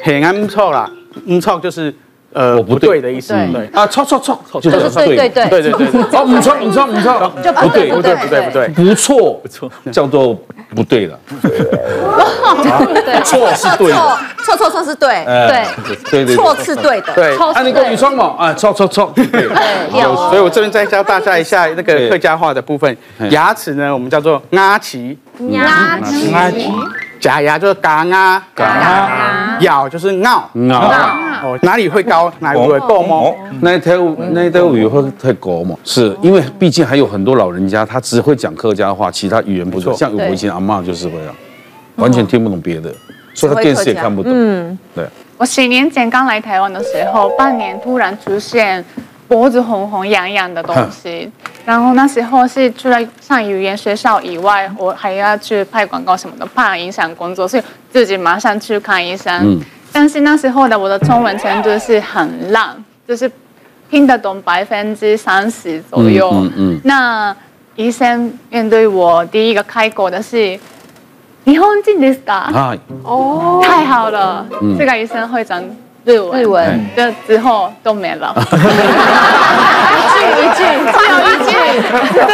[0.00, 0.88] 很安唔错啦，
[1.26, 1.92] 唔错就是
[2.34, 10.36] 呃不对的意思，对啊错错错就是对对对对对对，哦唔错唔错唔错就不对不对不对不对不错不错叫做
[10.74, 11.18] 不对了，
[13.24, 13.92] 错是对，
[14.44, 15.66] 错错错是对对
[16.10, 19.48] 对对错是对的对，啊你讲语错嘛啊错错错对，
[20.30, 22.94] 所以我这边再教大家一下那个客家话的部分，
[23.30, 25.16] 牙齿呢我们叫做牙齿
[25.48, 26.58] 牙齿牙齿。
[27.20, 30.80] 假牙就是嘎啊，嘎啊，咬就是拗拗
[31.42, 33.32] 哦，哪里会高，哪里会够吗？
[33.60, 33.96] 那一条
[34.30, 35.76] 那一条语会太高嘛？
[35.84, 39.92] 是因为毕竟还有很多老人家，他只会讲客家话，其他语言不错。
[39.94, 41.34] 像我以前阿妈就是会啊，
[41.96, 42.92] 完全听不懂别的，
[43.34, 44.32] 所以他电视也看不懂。
[44.34, 45.04] 嗯，对。
[45.36, 48.84] 我十年前刚来台湾的时候，半年突然出现。
[49.27, 51.31] 脖子红红痒痒的东西，
[51.65, 59.33] 然后那时候是除了上语言学校以外，我还要去拍广告什么的，怕影响工作，所以自己马上去看医生。
[59.43, 59.59] 嗯、
[59.91, 62.75] 但是那时候的我的中文程度是很烂，
[63.07, 63.31] 就是
[63.89, 66.29] 听得懂百分之三十左右。
[66.33, 67.35] 嗯嗯嗯、那
[67.75, 70.53] 医生面对我第一个开口的是
[71.45, 72.77] 日本人ですか？
[73.03, 75.63] 哦，太好了，嗯、这个医生会讲。
[76.08, 78.34] 日文，日文，这之后都没了。
[79.92, 80.62] 一句一句，
[80.96, 81.50] 只有一句。
[82.14, 82.32] 对，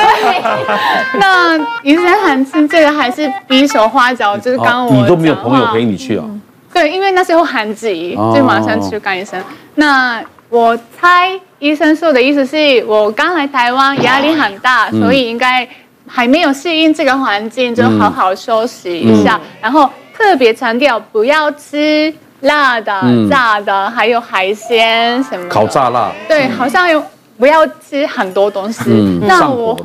[1.18, 6.24] 那医生很亲切的，还是比手画脚，就是刚刚我你都没有朋友陪你去啊？
[6.72, 9.42] 对，因为那时候寒疾，就马上去看医生。
[9.74, 15.68] 那我猜医生说的意思是我刚来台湾，压力很大，所以应该
[16.06, 19.40] 还没有适应这个环境，就好好休息一下。
[19.60, 26.11] 然后特别强调不要吃辣的、炸的，还有海鲜什么烤炸辣。
[26.27, 27.03] 对，好像有
[27.37, 28.89] 不要吃很多东西。
[29.21, 29.75] 那我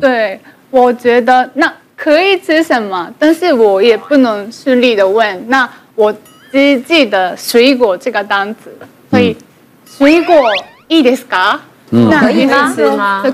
[0.00, 5.48] 对，我觉得那可以吃什么，但是我也不能顺利的问。
[5.48, 6.14] 那我
[6.52, 8.70] 只记得水果这个单词，
[9.10, 9.36] 所以。
[9.98, 10.34] 水果
[10.88, 11.58] いいですか？
[11.90, 12.74] 那可以吗？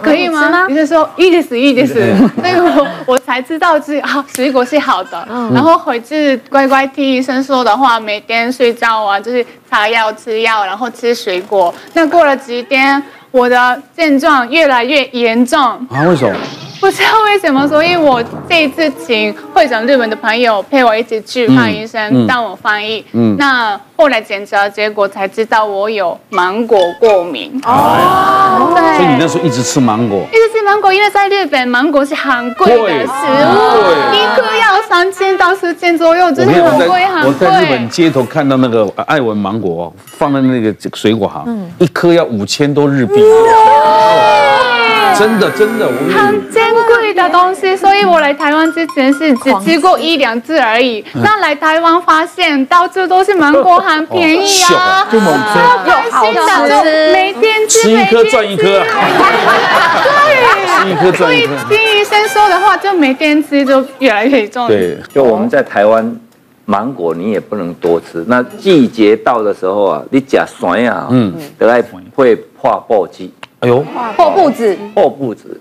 [0.03, 0.67] 可以吗？
[0.69, 1.95] 医生说いいですいいです，
[2.37, 5.27] 所以我我才知道是啊，水果是好的。
[5.55, 11.75] 然后回去乖乖听医生说的话，每天睡觉啊，就是擦药吃药，然后吃水果。
[11.95, 15.59] 那过了几天，我的症状越来越严重
[15.91, 16.03] 啊？
[16.07, 16.37] 为什么？
[16.80, 23.04] 不知道为什么，所以我这一次请会讲日文的朋友陪我一起去看医生，当我翻译。
[23.14, 27.60] 嗯，那后来检查结果才知道我有芒果过敏。
[27.66, 28.98] 哦，对。
[28.98, 30.20] 所以你那时候一直吃芒果？
[30.32, 37.28] 一直吃芒果，因为在日本芒果是很贵的食物，一颗要三千到四千左右，真的很贵很贵。
[37.28, 43.16] 我在日本街头看到那个爱文芒果，放在那个水果行，一颗要五千多日币。
[45.18, 51.04] 真的真的，很珍贵的东西，所以我来台湾之前是只吃过一两次而已。
[51.14, 56.26] 那来台湾发现到处都是芒果，很便宜啊，就猛吃，又好
[56.84, 58.86] 吃，每天吃，吃一颗赚一颗，对，
[60.84, 61.54] 吃一颗赚一颗。
[61.70, 64.68] 听医生说的话，就每天吃就越来越重。
[64.68, 66.16] 对，就我们在台湾，
[66.66, 68.24] 芒果你也不能多吃。
[68.28, 73.28] 那季节到的时候啊，你假酸啊，嗯，得爱会破布子。
[73.60, 73.84] 哎呦，
[74.16, 75.60] 破布子，破布子，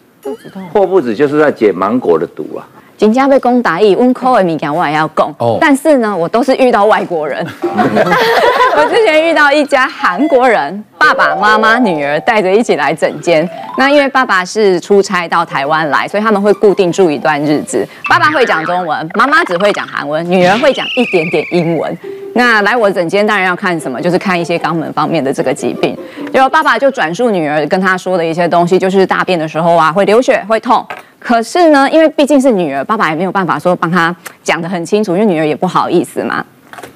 [0.73, 2.69] 破布子就是在解芒果的毒啊。
[2.99, 5.35] 人家被攻打，以温口的物件我也要讲。
[5.39, 7.47] 哦，但是呢，我都是遇到外国人。
[7.63, 13.49] 我之前遇到一家韩国人，爸爸妈妈、女儿带着一起来整间。
[13.77, 17.87] 那因为爸爸是出差到台湾来，所以他们会固定住一段日子。
[18.09, 21.97] 爸爸会讲中文，妈妈只会讲韩文，女儿会讲一点点英文。
[22.35, 25.97] 那来我诊间当然要看什么，就是看一些肛门方面的这个疾病。
[26.33, 30.85] 结果爸爸就转述女儿跟他说的一些东西，就是大便的时候啊会流血会痛。
[31.27, 36.45] 可是呢，因为毕竟是女儿，爸爸也没有办法说帮她讲得很清楚，因为女儿也不好意思嘛。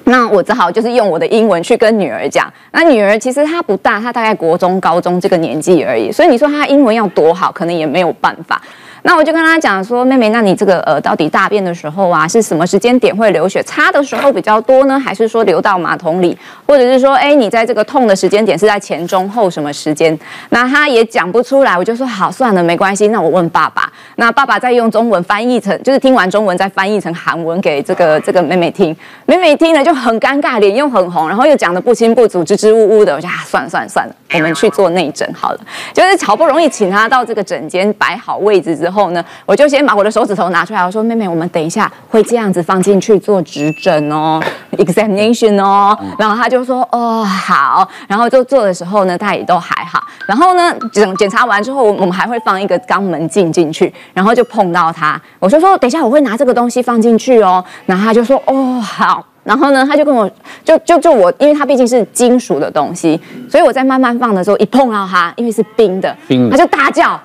[0.05, 2.49] 那我只好就是用我的英文去跟女儿讲。
[2.71, 8.61] 那女儿其实她不大，她大概国中、高中这个年纪而已，所以你说她英文要多好，可能也没有办法。
[9.03, 13.61] 那我就跟他讲说，妹妹，那你这个呃，到底大便的时候啊，是什么时间点会流血？
[13.63, 16.37] 擦的时候比较多呢，还是说流到马桶里，
[16.67, 20.17] 或者是说，哎，你在这个痛的时间点是在前中后什么时间？
[20.49, 23.91] 那他也讲不出来，我就说好，算了，没关系，那我问爸爸。
[24.17, 28.95] 那爸爸再用中文翻译成，就是听完中文再翻译成韩文给这个这个妹妹听。
[29.25, 33.15] 妹妹听了就很尴尬，脸又很红，然后又讲的不清不楚，支支吾吾的。
[33.15, 35.59] 我就啊，算了算了算了，我们去做内诊好了。
[35.91, 38.90] 就是好不容易请他到这个诊间摆好位置之后。
[38.91, 44.39] 后呢，我就先把我的手指头拿出来，我说：“妹妹，我们等一下会这样子放进去做指诊哦，
[44.77, 50.03] examination 哦。”然后他就说：“哦，好。”然后就做的时候呢，他也都还好。
[50.27, 60.29] 然后呢，检检查完之后，我们还会放一个肛门镜进去，然后就碰到他，我就说：“等一下，我会拿这个东西放进去哦。”然后他就说：“哦，好。”然后呢，他就跟我
[60.63, 67.19] 就就就我，因为它毕竟是金属的东西，所以我在慢慢放的时候，一碰到它，因为是冰的，冰的他就大叫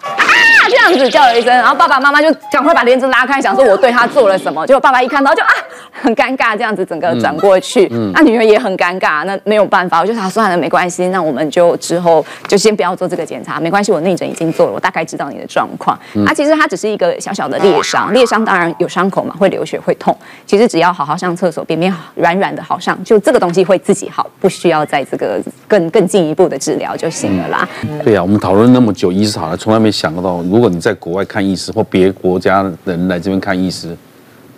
[0.88, 5.50] 样子叫了一声，然后爸爸妈妈就赶快把帘子拉开，想说我对他做了什么，结果爸爸一看到就啊，
[5.92, 15.98] 很尴尬，这样子整个转过去，嗯嗯、那女儿也很尴尬，那没有办法，我就说算了，没关系，那我们就之后就先不要做这个检查，没关系，我内诊已经做了，我大概知道你的状况。
[16.14, 22.04] 嗯、啊，其实它只是一个小小的裂伤，裂伤当然有伤口嘛，会流血会痛，其实只要好好上厕所，便便好。
[22.14, 27.68] 软软的好上，就这个东西会自己好，不需要在这个更更进一步的治疗就行了啦。
[27.82, 33.96] 嗯、对呀、啊，我们讨论那么久，医师好像，从来没想到，如果你在国外看医师，或别国家人来这边看医师，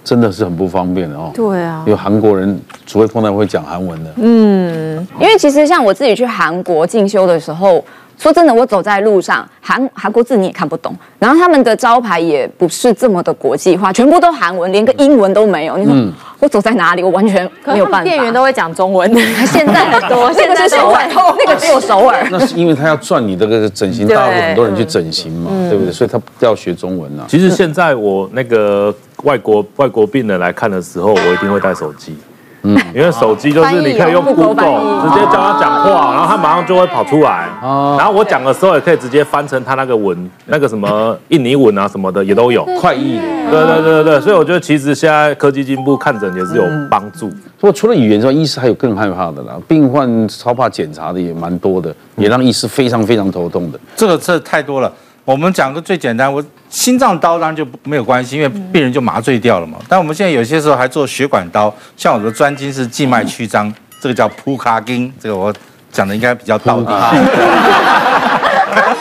[0.04, 1.30] 真的是很不方便的哦。
[1.34, 4.10] 对啊，因为韩国人除非碰到会讲韩文的。
[4.16, 7.84] 嗯，因为其实像我自己去韩国进修的时候。
[8.20, 15.76] 说真的，我走在路上，韩韩国字你也看不懂，然后他们的招牌也不是这么的国际化，全部都韩文，连个英文都没有。
[15.78, 18.04] 你说、嗯、我走在哪里，我完全没有办法。
[18.04, 19.12] 店员都会讲中文，
[19.46, 22.26] 现在很多， 现在是首尔，那个只有首尔。
[22.30, 25.92] 那是因为他要赚你这个整形大陆很多人去整形嘛，对，对不对？
[25.92, 27.24] 所以他要学中文啊。
[27.28, 32.16] 其实现在我那个外国外国病人来看的时候，我一定会带手机。
[32.62, 37.48] 嗯，因为手机就是你可以用 Google 直接叫他讲话，然后他马上就会跑出来。
[37.62, 43.18] 哦，然后我讲的时候也可以直接翻成他那个文，那个什么印尼文啊什么的也都有，快译。
[43.50, 47.28] 对对对对对，所以我觉得其实现在科技进步，看诊也是有帮助。
[47.60, 53.78] 不过除了语言之外，医师还有更害怕的啦，病患超怕检查的也蛮多的，也让医师非常非常头痛的。
[53.96, 54.92] 这个这太多了。
[55.28, 59.76] 我们讲个最简单，我心脏刀当然就没有关系，因为病人就麻醉掉了嘛。
[59.86, 65.52] 但我们现在有些时候还做血管刀，像我的专精是静脉曲张，这个叫普卡丁，这个我
[65.92, 66.90] 讲的应该比较到底。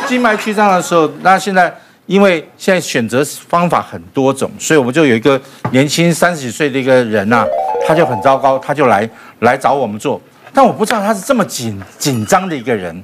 [0.06, 1.74] 静脉曲张的时候，那现在
[2.08, 5.40] 因为现在选择方法很多种，所以我们就有一个
[5.72, 7.48] 年轻三十几岁的一个人呐、啊，
[7.88, 9.10] 他就很糟糕，他就来
[9.40, 10.22] 来找我们做，
[10.54, 13.02] 但我不知道他是这么紧紧张的一个人，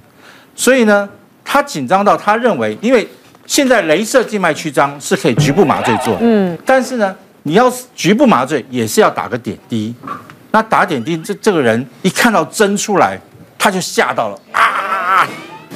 [0.58, 1.08] 所以呢。
[1.54, 3.08] 他紧张到他认为，因为
[3.46, 9.94] 现在镭射静脉曲张是可以局部麻醉做，嗯，但是呢，你要局部麻醉也是要打个点滴，
[10.50, 13.20] 那打点滴，这这个人一看到针出来，
[13.60, 15.28] 他就吓到了啊！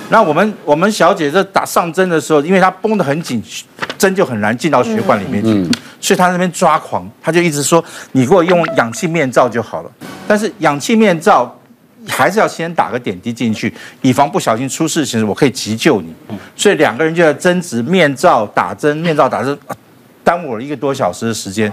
[0.09, 3.43] 那我们我们小姐这打上针的时候，因为她绷得很紧，
[3.99, 5.63] 针就很难进到血管里面去，
[6.01, 9.91] 所以她那边抓狂，她就一直说：“你给我用氧气面罩就好了。”
[10.27, 11.53] 但是氧气面罩。
[12.07, 16.13] 还是要先打个点滴进去，以防不小心出事情，我可以急救你。
[16.55, 19.57] 所以两个人就在争执面罩打针，面罩打针，
[20.23, 21.71] 耽误了一个多小时的时间。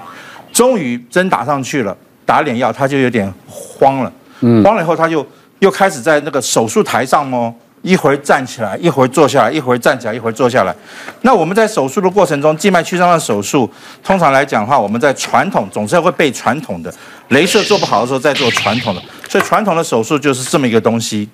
[0.52, 4.12] 终于针打上去了，打脸药，他就有点慌了。
[4.62, 5.26] 慌了以后，他就
[5.60, 7.52] 又开始在那个手术台上哦。
[7.82, 10.74] 一会儿站起来，一会儿坐下来，一会儿站起来，一会儿坐下来。
[11.20, 13.70] 那我们在手术的过程中，静脉曲张的手术，
[14.02, 16.90] 通常来讲的话，我们在传统总是会被传统的，
[17.28, 19.02] 雷射做不好的时候再做传统的。
[19.28, 21.28] 所以传统的手术就是这么一个东西，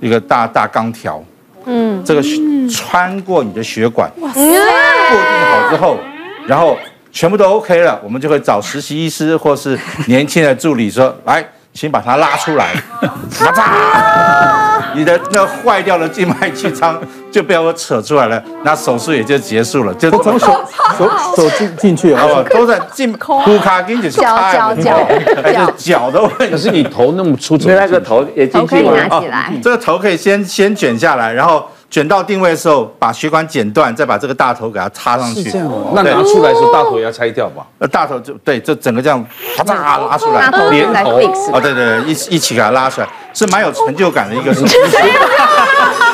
[0.00, 1.22] 一个大大钢条，
[1.66, 2.22] 嗯，这个
[2.70, 5.98] 穿过你的血管，哇，固定好之后，
[6.46, 6.78] 然后
[7.12, 11.46] 全部都 OK 了，我们就会找实习医师或是年轻的助理说来。
[11.78, 12.74] 请把它拉出来，
[13.38, 14.82] 咔嚓！
[14.96, 19.94] 你的那坏掉的静脉曲张就被我扯出来了，那手术也就结束了。
[19.94, 20.60] 就从手
[20.98, 22.42] 手手进进去，好不好？
[22.42, 25.06] 都在进呼卡给你脚脚脚，
[25.40, 26.50] 还是脚的问题。
[26.50, 29.52] 可是你头那么粗，那个头也进去可以拿起来。
[29.62, 31.64] 这个头可以先先卷下来，然后。
[31.90, 35.44] 卷到定位的时候，把血管剪断，再把这个大头给它插上去。
[35.44, 35.92] 是这样哦。
[35.94, 37.66] 那拿出来的时候，大头也要拆掉吧？
[37.78, 39.24] 呃，大头就对，就整个这样
[39.56, 39.74] 啪嚓
[40.06, 41.18] 拉出来，连头。
[41.52, 44.76] 哦，对对，一一起给它拉出来，是蛮有成就感的一个手术。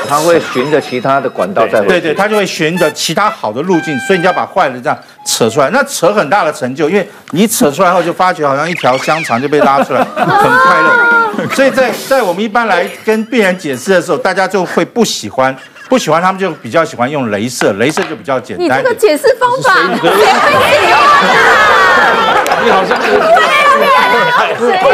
[0.07, 1.89] 它会循着其他的管道再回。
[1.89, 11.24] 对对，它就会循着其他好的路径，所以你要把坏的这样扯出来，那扯很大的成就，因为你扯出来后就发觉好像一条香肠就被拉出来， 很快乐。
[11.55, 15.55] 所以在在我们一般来跟病人解释的时候，大家就会不喜欢，
[15.89, 18.67] 不喜欢他们就比较喜欢用镭射，镭射就比较简单。
[18.67, 20.09] 你这个解释方法，谁会
[20.87, 21.37] 喜欢啊？
[22.65, 23.19] 你好像是谁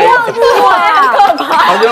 [0.04, 1.14] 要做呀？
[1.46, 1.84] 好像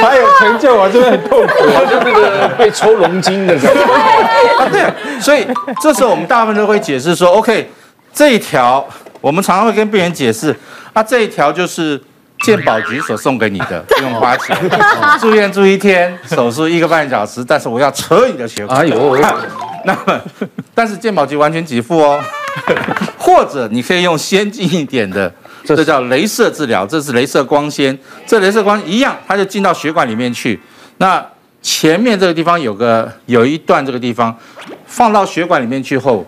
[0.00, 3.82] 还有成就啊，真的很痛苦，好像那个被抽龙筋的感觉。
[3.82, 5.46] 啊，对，所以
[5.80, 7.70] 这时候我们大部分都会解释说，OK，
[8.14, 8.86] 这一条
[9.20, 10.56] 我们常常会跟病人解释，
[10.94, 12.00] 啊，这一条就是。
[12.42, 14.56] 健保局所送给你的， 不用花钱，
[15.20, 18.80] 住院住一天，手术一个半小时，但是我要扯你的血管。
[18.80, 19.16] 哎呦，
[19.84, 20.20] 那么，
[20.74, 22.22] 但是健保局完全给付哦。
[23.16, 25.32] 或者你可以用先进一点的，
[25.64, 30.58] 这叫镭射治疗，这是镭射光纤，这镭射光一样，它就进到血管里面去。
[30.96, 31.24] 那
[31.62, 34.36] 前面这个地方有个有一段这个地方，
[34.86, 36.26] 放到血管里面去后，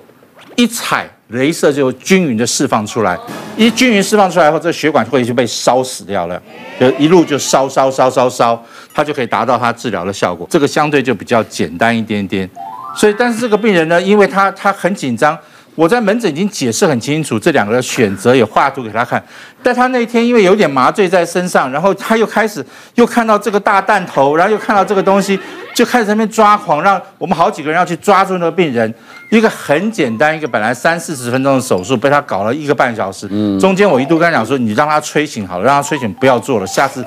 [0.55, 1.11] 一踩。
[1.33, 3.19] 镭射就均匀的释放出来，
[3.57, 6.41] 一均匀释放出来后，这血管会就被烧死掉了，
[6.79, 8.63] 就一路就烧烧烧烧烧，
[8.95, 10.47] 它就可以达到它治疗的效果。
[10.51, 12.49] 这个相对就比较简单一点点。
[12.95, 15.37] 所以，但是这个病人呢，因为他他很紧张。
[15.75, 19.23] 我在门诊已经解释很清楚，这两个选择也画图给他看，
[19.63, 22.65] 但他那天因为有点麻醉在身上，然后他又开始
[22.97, 25.39] 又看到这个大弹头，然后又看到这个东西，
[25.75, 28.93] 就开始在那边抓狂，让我们好几个人要去抓住那个病人。
[29.31, 33.27] 一个很简单，一个本来三四十分钟的手术，被他搞了一个半小时。
[33.59, 37.03] 中间我一度跟他讲说，你让他吹醒好了，让他吹醒不要做了，下次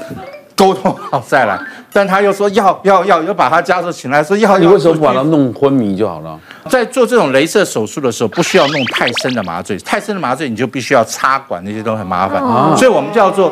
[0.56, 1.60] 沟通好再来。
[1.96, 4.58] 但他又说要要要，又把他家属请来说要。
[4.58, 6.38] 你为什么不把他弄昏迷就好了？
[6.70, 12.42] 在做这种镭射手术的时候，不需要弄太深的麻醉，太深的麻醉你就必须要插管，那些都很麻烦。
[12.76, 13.50] 所以我们叫做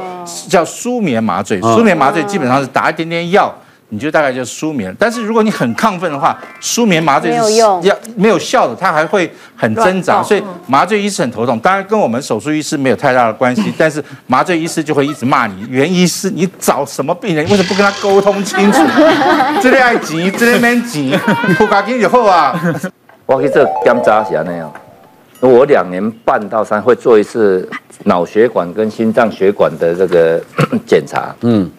[0.50, 1.62] 叫舒眠麻醉。
[1.62, 3.50] 舒眠麻醉基本上是打一点点药。
[3.94, 7.80] 你就大概就舒眠，但是如果你很亢奋的话，舒眠麻醉是要
[8.16, 11.60] 没有效的，它还会很挣扎，所以麻醉医师很头痛。
[11.60, 18.82] 当然跟我们手术医师没有太大的关系， 但是麻醉医师就会一直骂你，袁医师，你找什么病人，为什么不跟他沟通清楚？
[19.62, 21.16] 这里爱急，这里没急，
[21.48, 22.60] 你不赶紧以后啊，
[23.28, 24.72] 我去做检查是安尼哦，
[25.40, 27.70] 我两年半到三会做一次
[28.06, 30.42] 脑血管跟心脏血管的这个
[30.88, 31.70] 检查，嗯，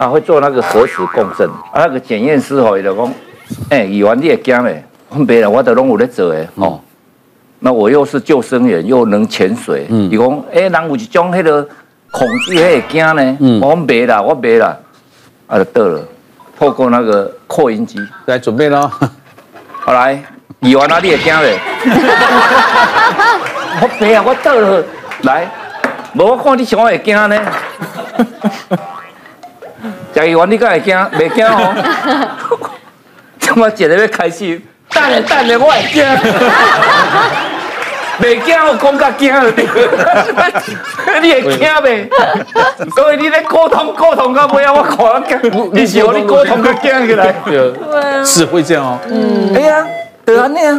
[0.00, 3.06] 啊会做那个核磁共振，啊那个检验师吼伊就讲，
[3.68, 4.82] 哎、欸，议员你也惊嘞？
[5.10, 6.80] 我别人我都拢有咧做诶，哦，
[7.58, 11.68] 那我又是救生员，又能潜水，嗯，伊讲，哎、欸，人有一种迄个
[12.10, 14.74] 恐惧，迄会惊呢，嗯，我别啦，我别啦，
[15.46, 16.02] 啊就得了，
[16.58, 18.90] 透过那个扩音机来准备咯，
[19.80, 20.22] 好来。
[20.60, 21.58] 议员啊，你也惊嘞？
[23.82, 24.82] 我别啊，我倒了。
[25.24, 25.46] 来，
[26.14, 27.38] 无我看你想会惊呢？
[30.12, 30.96] 贾议员，你敢会惊？
[31.18, 31.74] 袂惊哦。
[33.38, 34.62] 怎么觉得要开心？
[34.92, 36.04] 等下等下，我会惊。
[38.20, 39.50] 袂惊，我讲较惊了。
[41.22, 42.08] 你会惊呗？
[42.94, 45.22] 所以你咧沟通沟通到尾啊，我看
[45.72, 47.34] 你是和你沟通较惊起来。
[47.44, 48.98] 对啊，是会这样哦。
[49.08, 49.86] 嗯，哎呀。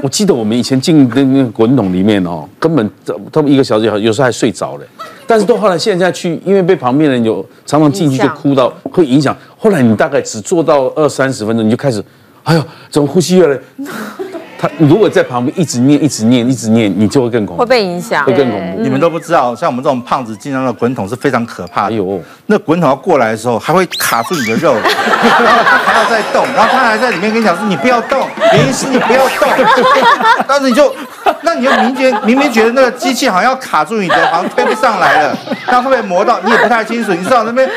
[0.01, 2.89] 我记得我们以前进那个滚筒里面哦，根本
[3.33, 4.85] 他们一个小时有时候还睡着了，
[5.31, 9.33] 但是到后来现在去，因为被旁边人有常常进去就哭到会影响。
[9.57, 12.03] 后来你大概只做到二三十分钟，你就开始，
[12.43, 13.57] 哎呦，怎么呼吸越来？
[14.59, 18.81] 他如果在旁边一直念、一直念、一直念，你就会更恐怖，会被影响，会更恐怖。
[18.81, 21.95] 你们都不知道，像我们这种胖子进到那滚筒是非常可怕的。
[21.95, 22.21] 有，
[22.51, 29.49] 那滚筒要过来的时候，还会卡住你的肉，然后还要再动，然后他还在里面跟你讲说：“你不要动，原因是你不要动。”
[30.47, 30.93] 当时你就，
[31.41, 35.35] 那你就明觉明明觉得那个机器好像要卡住你的，好像推不上来了，
[35.65, 36.39] 它会不会磨到？
[36.43, 37.11] 你也不太清楚。
[37.13, 37.67] 你知道那边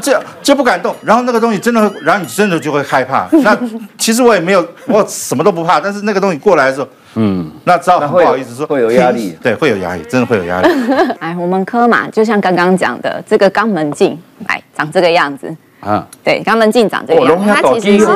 [0.00, 3.26] 这就不敢动，然后那个东西真的，然后你真的就会害怕。
[3.42, 3.54] 那
[3.98, 6.22] 其实我也没有，我什么都不怕，但是那个。
[6.22, 10.68] 东西过来的时候，嗯，那知道很不好意思说，会有压力，对，会有压力，真的会有压力。
[11.20, 18.06] 哎，我们科嘛，就像刚刚讲的，这个肛门镜，哎，长这个样子啊，对，肛门镜长这个样子，它其实是，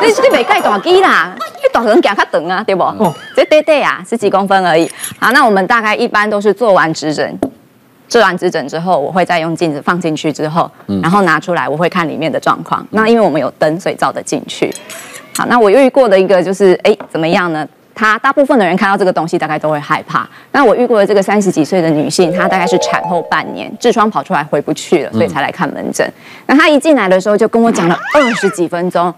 [0.00, 2.82] 这是没盖大机啦，这大人夹较长啊，对不？
[2.82, 4.90] 哦，这对对啊，十几公分而已。
[5.18, 7.38] 好，那我们大概一般都是做完指诊，
[8.08, 10.68] 做完指诊之后，我会再用镜子放进去之后，
[11.00, 12.84] 然后拿出来，我会看里面的状况。
[12.90, 14.74] 那因为我们有灯，所以照得进去。
[15.36, 17.66] 好，那我遇过的一个就是，哎，怎么样呢？
[17.94, 20.28] 她大部分的人看到这个东西，大概都会害怕。
[20.52, 26.06] 那我遇过的这个三十几岁的女性，她大概是产后半年，痔疮跑出来回不去了，所以才来看门诊。
[26.46, 29.12] 那她一进来的时候，就跟我讲了二十几分钟。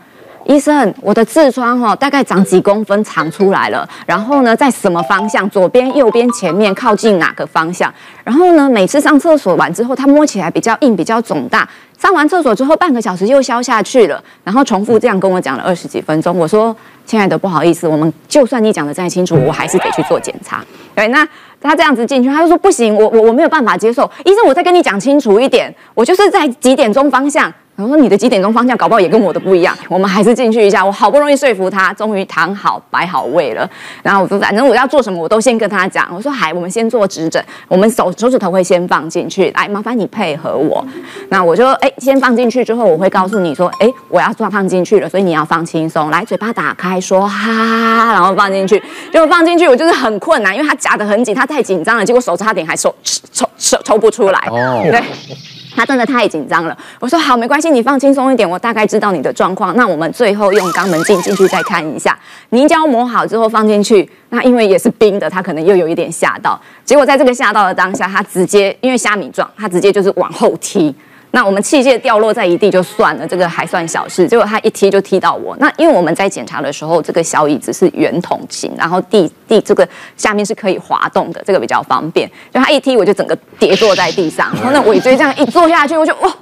[0.46, 5.48] 医生，我的痔疮哈大概长几公分长出来了，然后呢，在什么方向？
[5.48, 7.90] 左边、右边、前面，靠近哪个方向？
[8.22, 11.66] 然后呢，每次上厕所完之后，它摸起来比较硬，比较肿大。
[12.04, 14.22] 上完厕所之后，半个小时又消下去了。
[14.44, 16.36] 然后重复这样跟我讲了二十几分钟。
[16.36, 16.76] 我说
[17.06, 20.62] ：“亲爱的，不好意思，我们就算你讲的再清楚，我还是得去做检查。”
[20.94, 21.26] 对，那
[21.62, 24.04] 他这样子进去，他就说：“不行，我我我没有办法接受。
[24.26, 30.84] 医生，我再跟你讲清楚一点，我就是在几点钟方向。”我说，你的几点钟方向搞不好也跟我的不一样，我们还是进去一下。
[30.84, 33.68] 我好不容易说服他，终于躺好摆好位了。
[34.02, 36.08] 然后我说，反正我要做什么，我都先跟他讲。
[36.14, 40.86] 我说，嗨，我们先做指诊，我们手手指头会先放进去，来，麻烦你配合我。
[41.30, 48.80] 那我就哎，先放进去之后，我会告诉你说，哎，我要抓放进去了，所以你要放轻松，来，嘴巴打开，说哈哈哈，然后放进去。
[49.12, 54.38] 结果放进去，我就是很困难，因为他夹得很紧，他太紧张了，结果手差点还抽抽抽抽不出来。
[54.48, 55.02] 哦，对。
[55.74, 59.74] 他真的太紧张了，我说好，没关系，你放轻松一点，我大概知道你的状况。
[59.76, 62.18] 那我们最后用肛门镜进去再看一下，
[62.50, 64.08] 凝胶抹好之后放进去。
[64.30, 66.60] 那因为也是冰的，他可能又有一点吓到。
[66.84, 70.94] 结果在这个吓到的当下，他直接因为虾米状，他直接就是往后踢。
[71.34, 74.28] 那我们器械掉落在一地就算了，这个还算小事。
[74.28, 75.56] 结果他一踢就踢到我。
[75.58, 82.30] 那因为我们在检查的时候，这个小椅子是圆筒型，然后地地这个下面是可以滑动的，这个比较方便。
[82.52, 84.54] 就他一踢，我就整个跌坐在地上。
[84.54, 86.32] 然后那尾椎这样一坐下去，我就哇。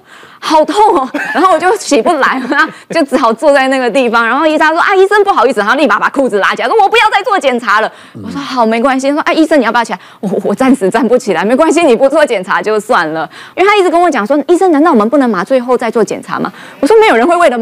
[0.45, 4.27] 好痛哦，然后我就起不来，然后就只好坐在那个地方。
[4.27, 7.91] 然后医生说：“啊，医生不好意思。”然后立马把裤子拉起来，说：“我不要再做检查了。”
[8.21, 13.29] 我说：“好，没关系。”说：“啊，医生你要不要起来？”我我暂时站不起来，没关系，你不做检查就算了。
[13.57, 17.59] 因为他一直跟我讲说：“医生，难道我们不能麻醉后再做检查吗？”我说：“没有人会为了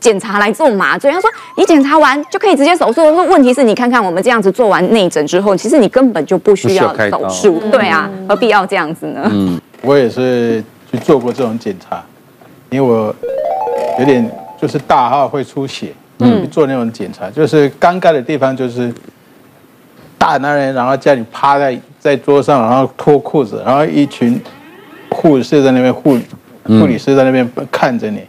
[0.00, 1.28] 检查来做麻醉。”他说
[1.58, 10.62] ：“你检查完就可以直接手术。”我说：“问题是你看看我们这样子做完内诊之后，其实你根本就不需要手术，对啊，何必要这样子呢？”嗯，我也是
[10.96, 12.02] 去做过这种检查。
[12.68, 13.14] 因为我
[14.00, 14.28] 有点
[14.60, 18.92] 就是大号会出血，嗯，做那种检查，就是尴尬的地方就是
[20.18, 24.40] 大男人，然后叫你趴在在桌上，然后脱裤子，然后一群
[25.10, 26.18] 护士在那边护
[26.64, 28.20] 护理师在那边看着你，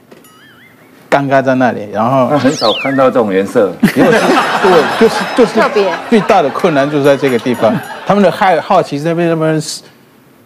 [1.10, 9.60] 尴尬在那里，然后很少看到这种颜色， 对，就是就是特别最大的困难就是在这个地方，他们的好好奇那边那边。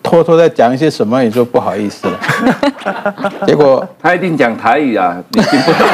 [0.04, 2.20] 偷偷在讲一些什么，你就不好意思了。
[3.47, 5.88] 结果他一定讲台语啊， 你听不懂。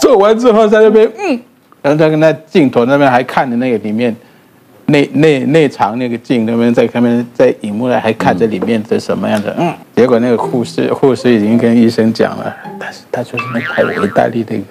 [0.00, 1.40] 做完之后在那边，嗯，
[1.80, 4.14] 然后他跟他镜头那边还看着那个里面
[4.86, 14.62] 内内内藏那个镜那边在那边在荧幕上还看着里面的什么样的，嗯，结果那个护士护士已经跟医生讲了，但是他就是那拍意大利那个，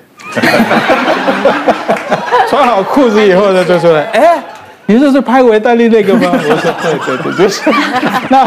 [2.51, 4.43] 穿好裤子以后呢就说了，哎。
[4.87, 6.23] 你这是拍维黛利那个吗？
[6.33, 7.61] 我说对对对，就是。
[8.27, 8.45] 那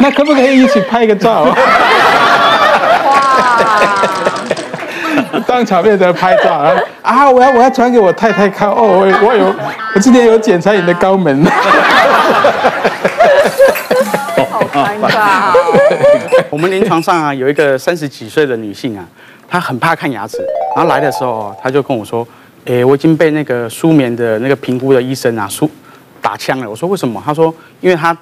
[0.00, 1.42] 那可不可以一起拍个照？
[1.42, 1.54] 哇！
[5.46, 6.72] 当场面的拍照啊！
[7.02, 9.54] 啊，我要我要传给我太太看哦，我我有
[9.94, 11.44] 我今天有检查你的肛门。
[14.50, 15.52] 好尴尬。
[16.50, 19.04] 我们临床上啊有一个三十几岁的女性啊，
[19.48, 20.38] 她很怕看牙齿，
[20.74, 22.26] 然后来的时候她就跟我说。
[22.68, 25.68] 诶，我已经被那个舒眠的那个评估的医生啊，舒
[26.20, 26.68] 打枪了。
[26.68, 27.20] 我说为什么？
[27.24, 28.14] 他说，因为他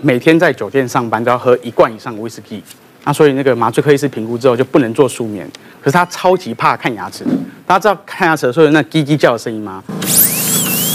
[0.00, 2.62] 每天在酒店上班都要喝一罐以上的威士忌，
[3.04, 5.46] 那所以那个麻醉科医师评估之后就不能做舒眠。
[5.82, 7.30] 可是他超级怕看牙齿的。
[7.66, 9.84] 大家知道看牙齿的时候那叽叽叫的声音吗？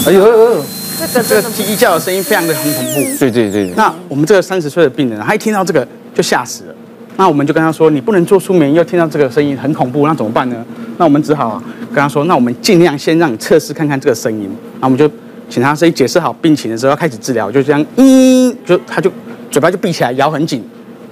[0.04, 0.64] 哎呦，
[0.98, 3.16] 这个这个叽叽叫的声音非常的很恐怖。
[3.20, 3.72] 对对对。
[3.76, 6.74] 那我们这个三十岁的病人，他一听到这个就吓死了。
[7.16, 10.66] 那我们就跟他说，你不能做舒眠，又听到这个声音很恐怖，那怎么办呢？
[10.98, 11.62] 那我们只好。
[11.90, 14.48] 跟他说，那我们尽量先让你测试看看这个声音。
[14.78, 15.10] 那我们就
[15.48, 19.10] 请他声音解释好病情的时候，要开始治疗，就这样，嗯，就他就
[19.50, 20.62] 嘴巴就闭起来，咬很紧。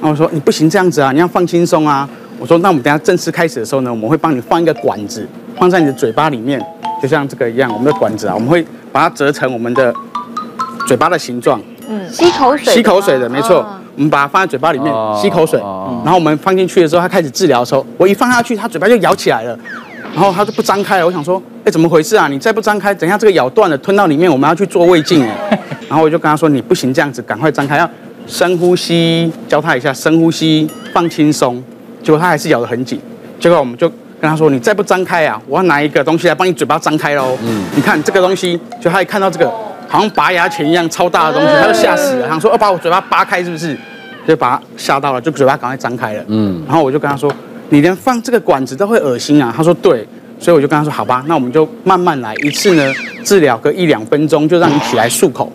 [0.00, 2.06] 那我说你不行这样子啊，你要放轻松啊。
[2.38, 5.26] 我说那我们等下正式开始的时候呢，我们会帮你放一个管子，
[5.56, 6.62] 放在你的嘴巴里面，
[7.02, 9.92] 就像这个一样，我们的管子啊，我们会把它折成我们的
[10.86, 11.58] 嘴巴的形状。
[11.88, 12.74] 嗯，吸口水。
[12.74, 13.66] 吸口水的，没错。
[13.96, 19.58] 我们把它放在嘴巴里面吸口水，然后我们放进去的时候，它开始治疗的时候，我一放下去，它嘴巴就咬起来了。
[20.14, 22.28] 然后它就不张开了，我想说，哎，怎么回事啊？
[22.28, 25.20] 你再不张开，等一下这个咬断了，吞到里面，我们要去做胃镜。
[25.88, 27.88] 然后我就跟他说，你不行这样子，赶快张开，要
[28.26, 31.62] 深呼吸，教他一下深呼吸，放轻松。
[32.02, 33.00] 结果他还是咬得很紧。
[33.38, 33.88] 结果我们就
[34.20, 37.36] 跟他说，你再不张开啊，我要拿一个东西来帮你嘴巴张开喽。
[37.42, 39.52] 嗯，你看这个东西，就他一看到这个
[39.88, 43.76] 好像拔牙钳一样超大的东西，他就吓死了，他说要把我嘴巴扒开是不是？
[44.26, 46.24] 就把他吓到了，就嘴巴赶快张开了。
[46.28, 47.32] 嗯，然后我就跟他说。
[47.68, 49.52] 你连放这个管子都会恶心啊？
[49.56, 50.06] 他说对，
[50.38, 55.50] 所以我就跟他说好吧，那我们就慢慢来，一次呢治疗个一两分钟，就让你起来漱口，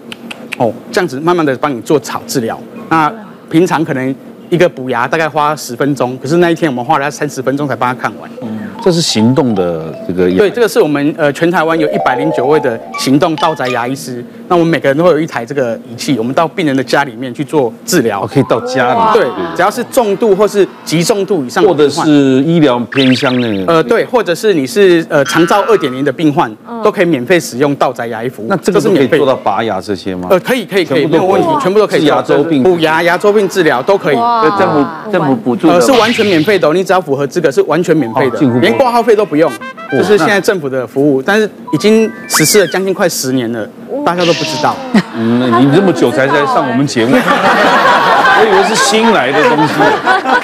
[0.57, 2.59] 哦，这样子慢慢的帮你做草治疗。
[2.89, 3.09] 那
[3.49, 4.13] 平常可能
[4.49, 8.29] 一个补牙大概花十分钟，可是那一天我们花了三十分钟才帮他看完。
[8.41, 26.53] 嗯这是行动的这个，对，这个是我们呃全台湾有一百零九位的行动到宅牙医师，那我们每个人都会有一台这个仪器，我们到病人的家里面去做治疗，可以到家里，对，只要是重度或是极重度以上，或者是医疗偏乡的，呃，对，或者是你是呃长照二点零的病患，
[26.83, 28.47] 都可以免费使用到宅牙医服务。
[28.49, 30.27] 那这个是可以做到拔牙这些吗？
[30.29, 32.01] 呃，可以，可以，可以，没有问题，全部都可以。
[32.05, 34.15] 牙周病、补牙、牙周病治疗都可以，
[34.57, 38.37] 政府政府补助，呃，是完全免费的，你只要符合资格是完全免费的，
[38.71, 39.51] 连挂号费都不用。
[39.91, 43.67] 这是现在政府的服务，但是已经实施了将近快十年了，
[44.05, 44.73] 大家都不知道。
[45.13, 49.73] 嗯，你这么久才才上我们节目， 我以为是新来的东西，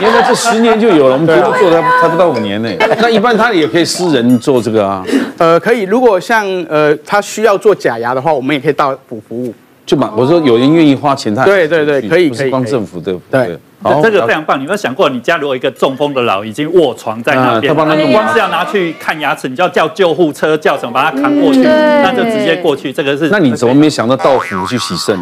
[0.06, 2.70] 因为这十年就有了，我们节目做的才不到五年呢。
[3.00, 5.02] 那一般他也可以私人做这个啊？
[5.38, 5.84] 呃，可以。
[5.84, 9.54] 如果像呃他需要做假牙的话，我们也可以到补服务。
[9.86, 13.58] 就嘛，我说有人愿意花钱，他对对对，可以，不是光政府的对。
[13.84, 22.92] 好这个非常棒，你有没有想过，你家如果一个中风的老已经卧床在那边，啊、你光是要拿去看牙齿，你就要叫救护车叫什么把他扛过去，嗯、那就直接过去。
[22.92, 25.16] 这个是，那你怎么没想到到府去洗肾？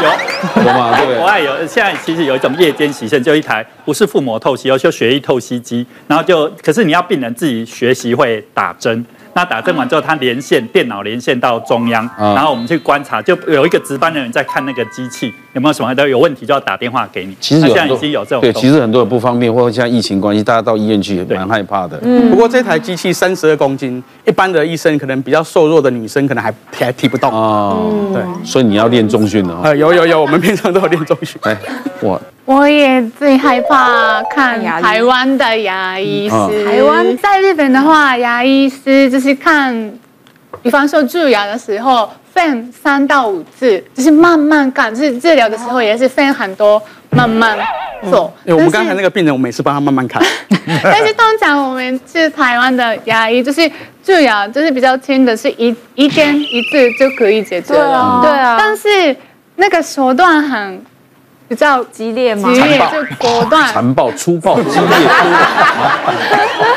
[0.00, 0.96] 有，有吗？
[0.96, 9.04] 对，国外有，现在其实有一种夜间洗肾，就一台不是腹膜透析，而是血液透析机，然后就，可是你要病人自己学习会打针。
[9.34, 17.36] 那打针完之后，他连线电脑连线到中央，然后我们去观察，就有一个值班的人在看那个机器有没有什么都有问题，就要打电话给你。
[17.40, 21.98] 其实现在已经有这种对，其实很多人不方便，或者现在疫情关系，大家到医院去也蛮害怕的。
[22.02, 22.30] 嗯。
[22.30, 28.10] 不过这台机器三十二公斤，一般的医生可能比较瘦弱的女生可能还提 还提不动哦。
[28.12, 29.60] 对，所以你要练中训了。
[29.62, 31.40] 呃，有有有，我们平常都有练中训。
[31.42, 31.56] 哎，
[32.00, 36.64] 我我也最害怕看台湾的牙医师。
[36.64, 39.92] 台湾在日本的话，牙医师就是看。
[40.62, 47.56] 比方说蛀牙的时候，分三到五次，就是慢慢看；就是治疗的时候，也是分很多，慢慢
[48.10, 48.32] 做。
[48.44, 50.22] 嗯、我们刚才那个病人，我每次帮他慢慢看。
[50.82, 53.70] 但是通常我们去台湾的牙医，就是
[54.02, 58.20] 蛀牙，就是比较轻的，是一一天一次就可以解决了。
[58.22, 58.56] 对啊，对啊。
[58.58, 59.14] 但是
[59.56, 60.82] 那个手段很
[61.48, 62.52] 比较激烈吗？
[62.52, 64.88] 激烈就果断，残暴、粗暴、激烈、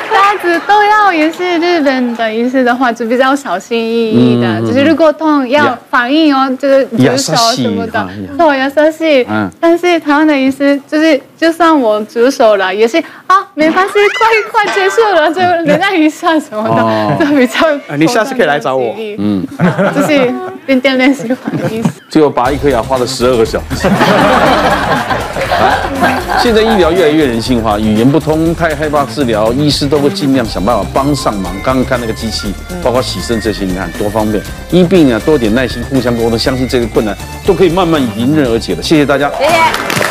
[0.09, 8.07] 这样 子都要也是日本的医师的话，就比较小心翼翼的，嗯、就是如果痛要反应哦，就是举手什么的，
[8.37, 8.71] 对，要。
[8.71, 9.27] 休息。
[9.29, 17.57] 嗯，但是台湾的医师就是，就算我举手了，也是啊，没关系，快快结束了，就忍耐一下什么的，哦、就比较。
[17.97, 18.95] 你下次可以来找我。
[19.17, 19.43] 嗯，
[19.95, 20.31] 就是
[20.67, 21.83] 边练练习反应。
[22.11, 23.89] 最后拔一颗牙花了十二个小时。
[26.43, 31.51] 现在医疗越来越人性化，语言不通太害怕治疗，医师都会尽量想办法帮上忙。
[31.63, 34.43] 刚刚看那个机器，包括洗肾这些，你看多方便。
[34.69, 37.17] 医病啊，多点耐心，互相沟通，相信这个困难
[37.47, 38.83] 都可以慢慢迎刃而解的。
[38.83, 40.10] 谢谢大家，谢谢。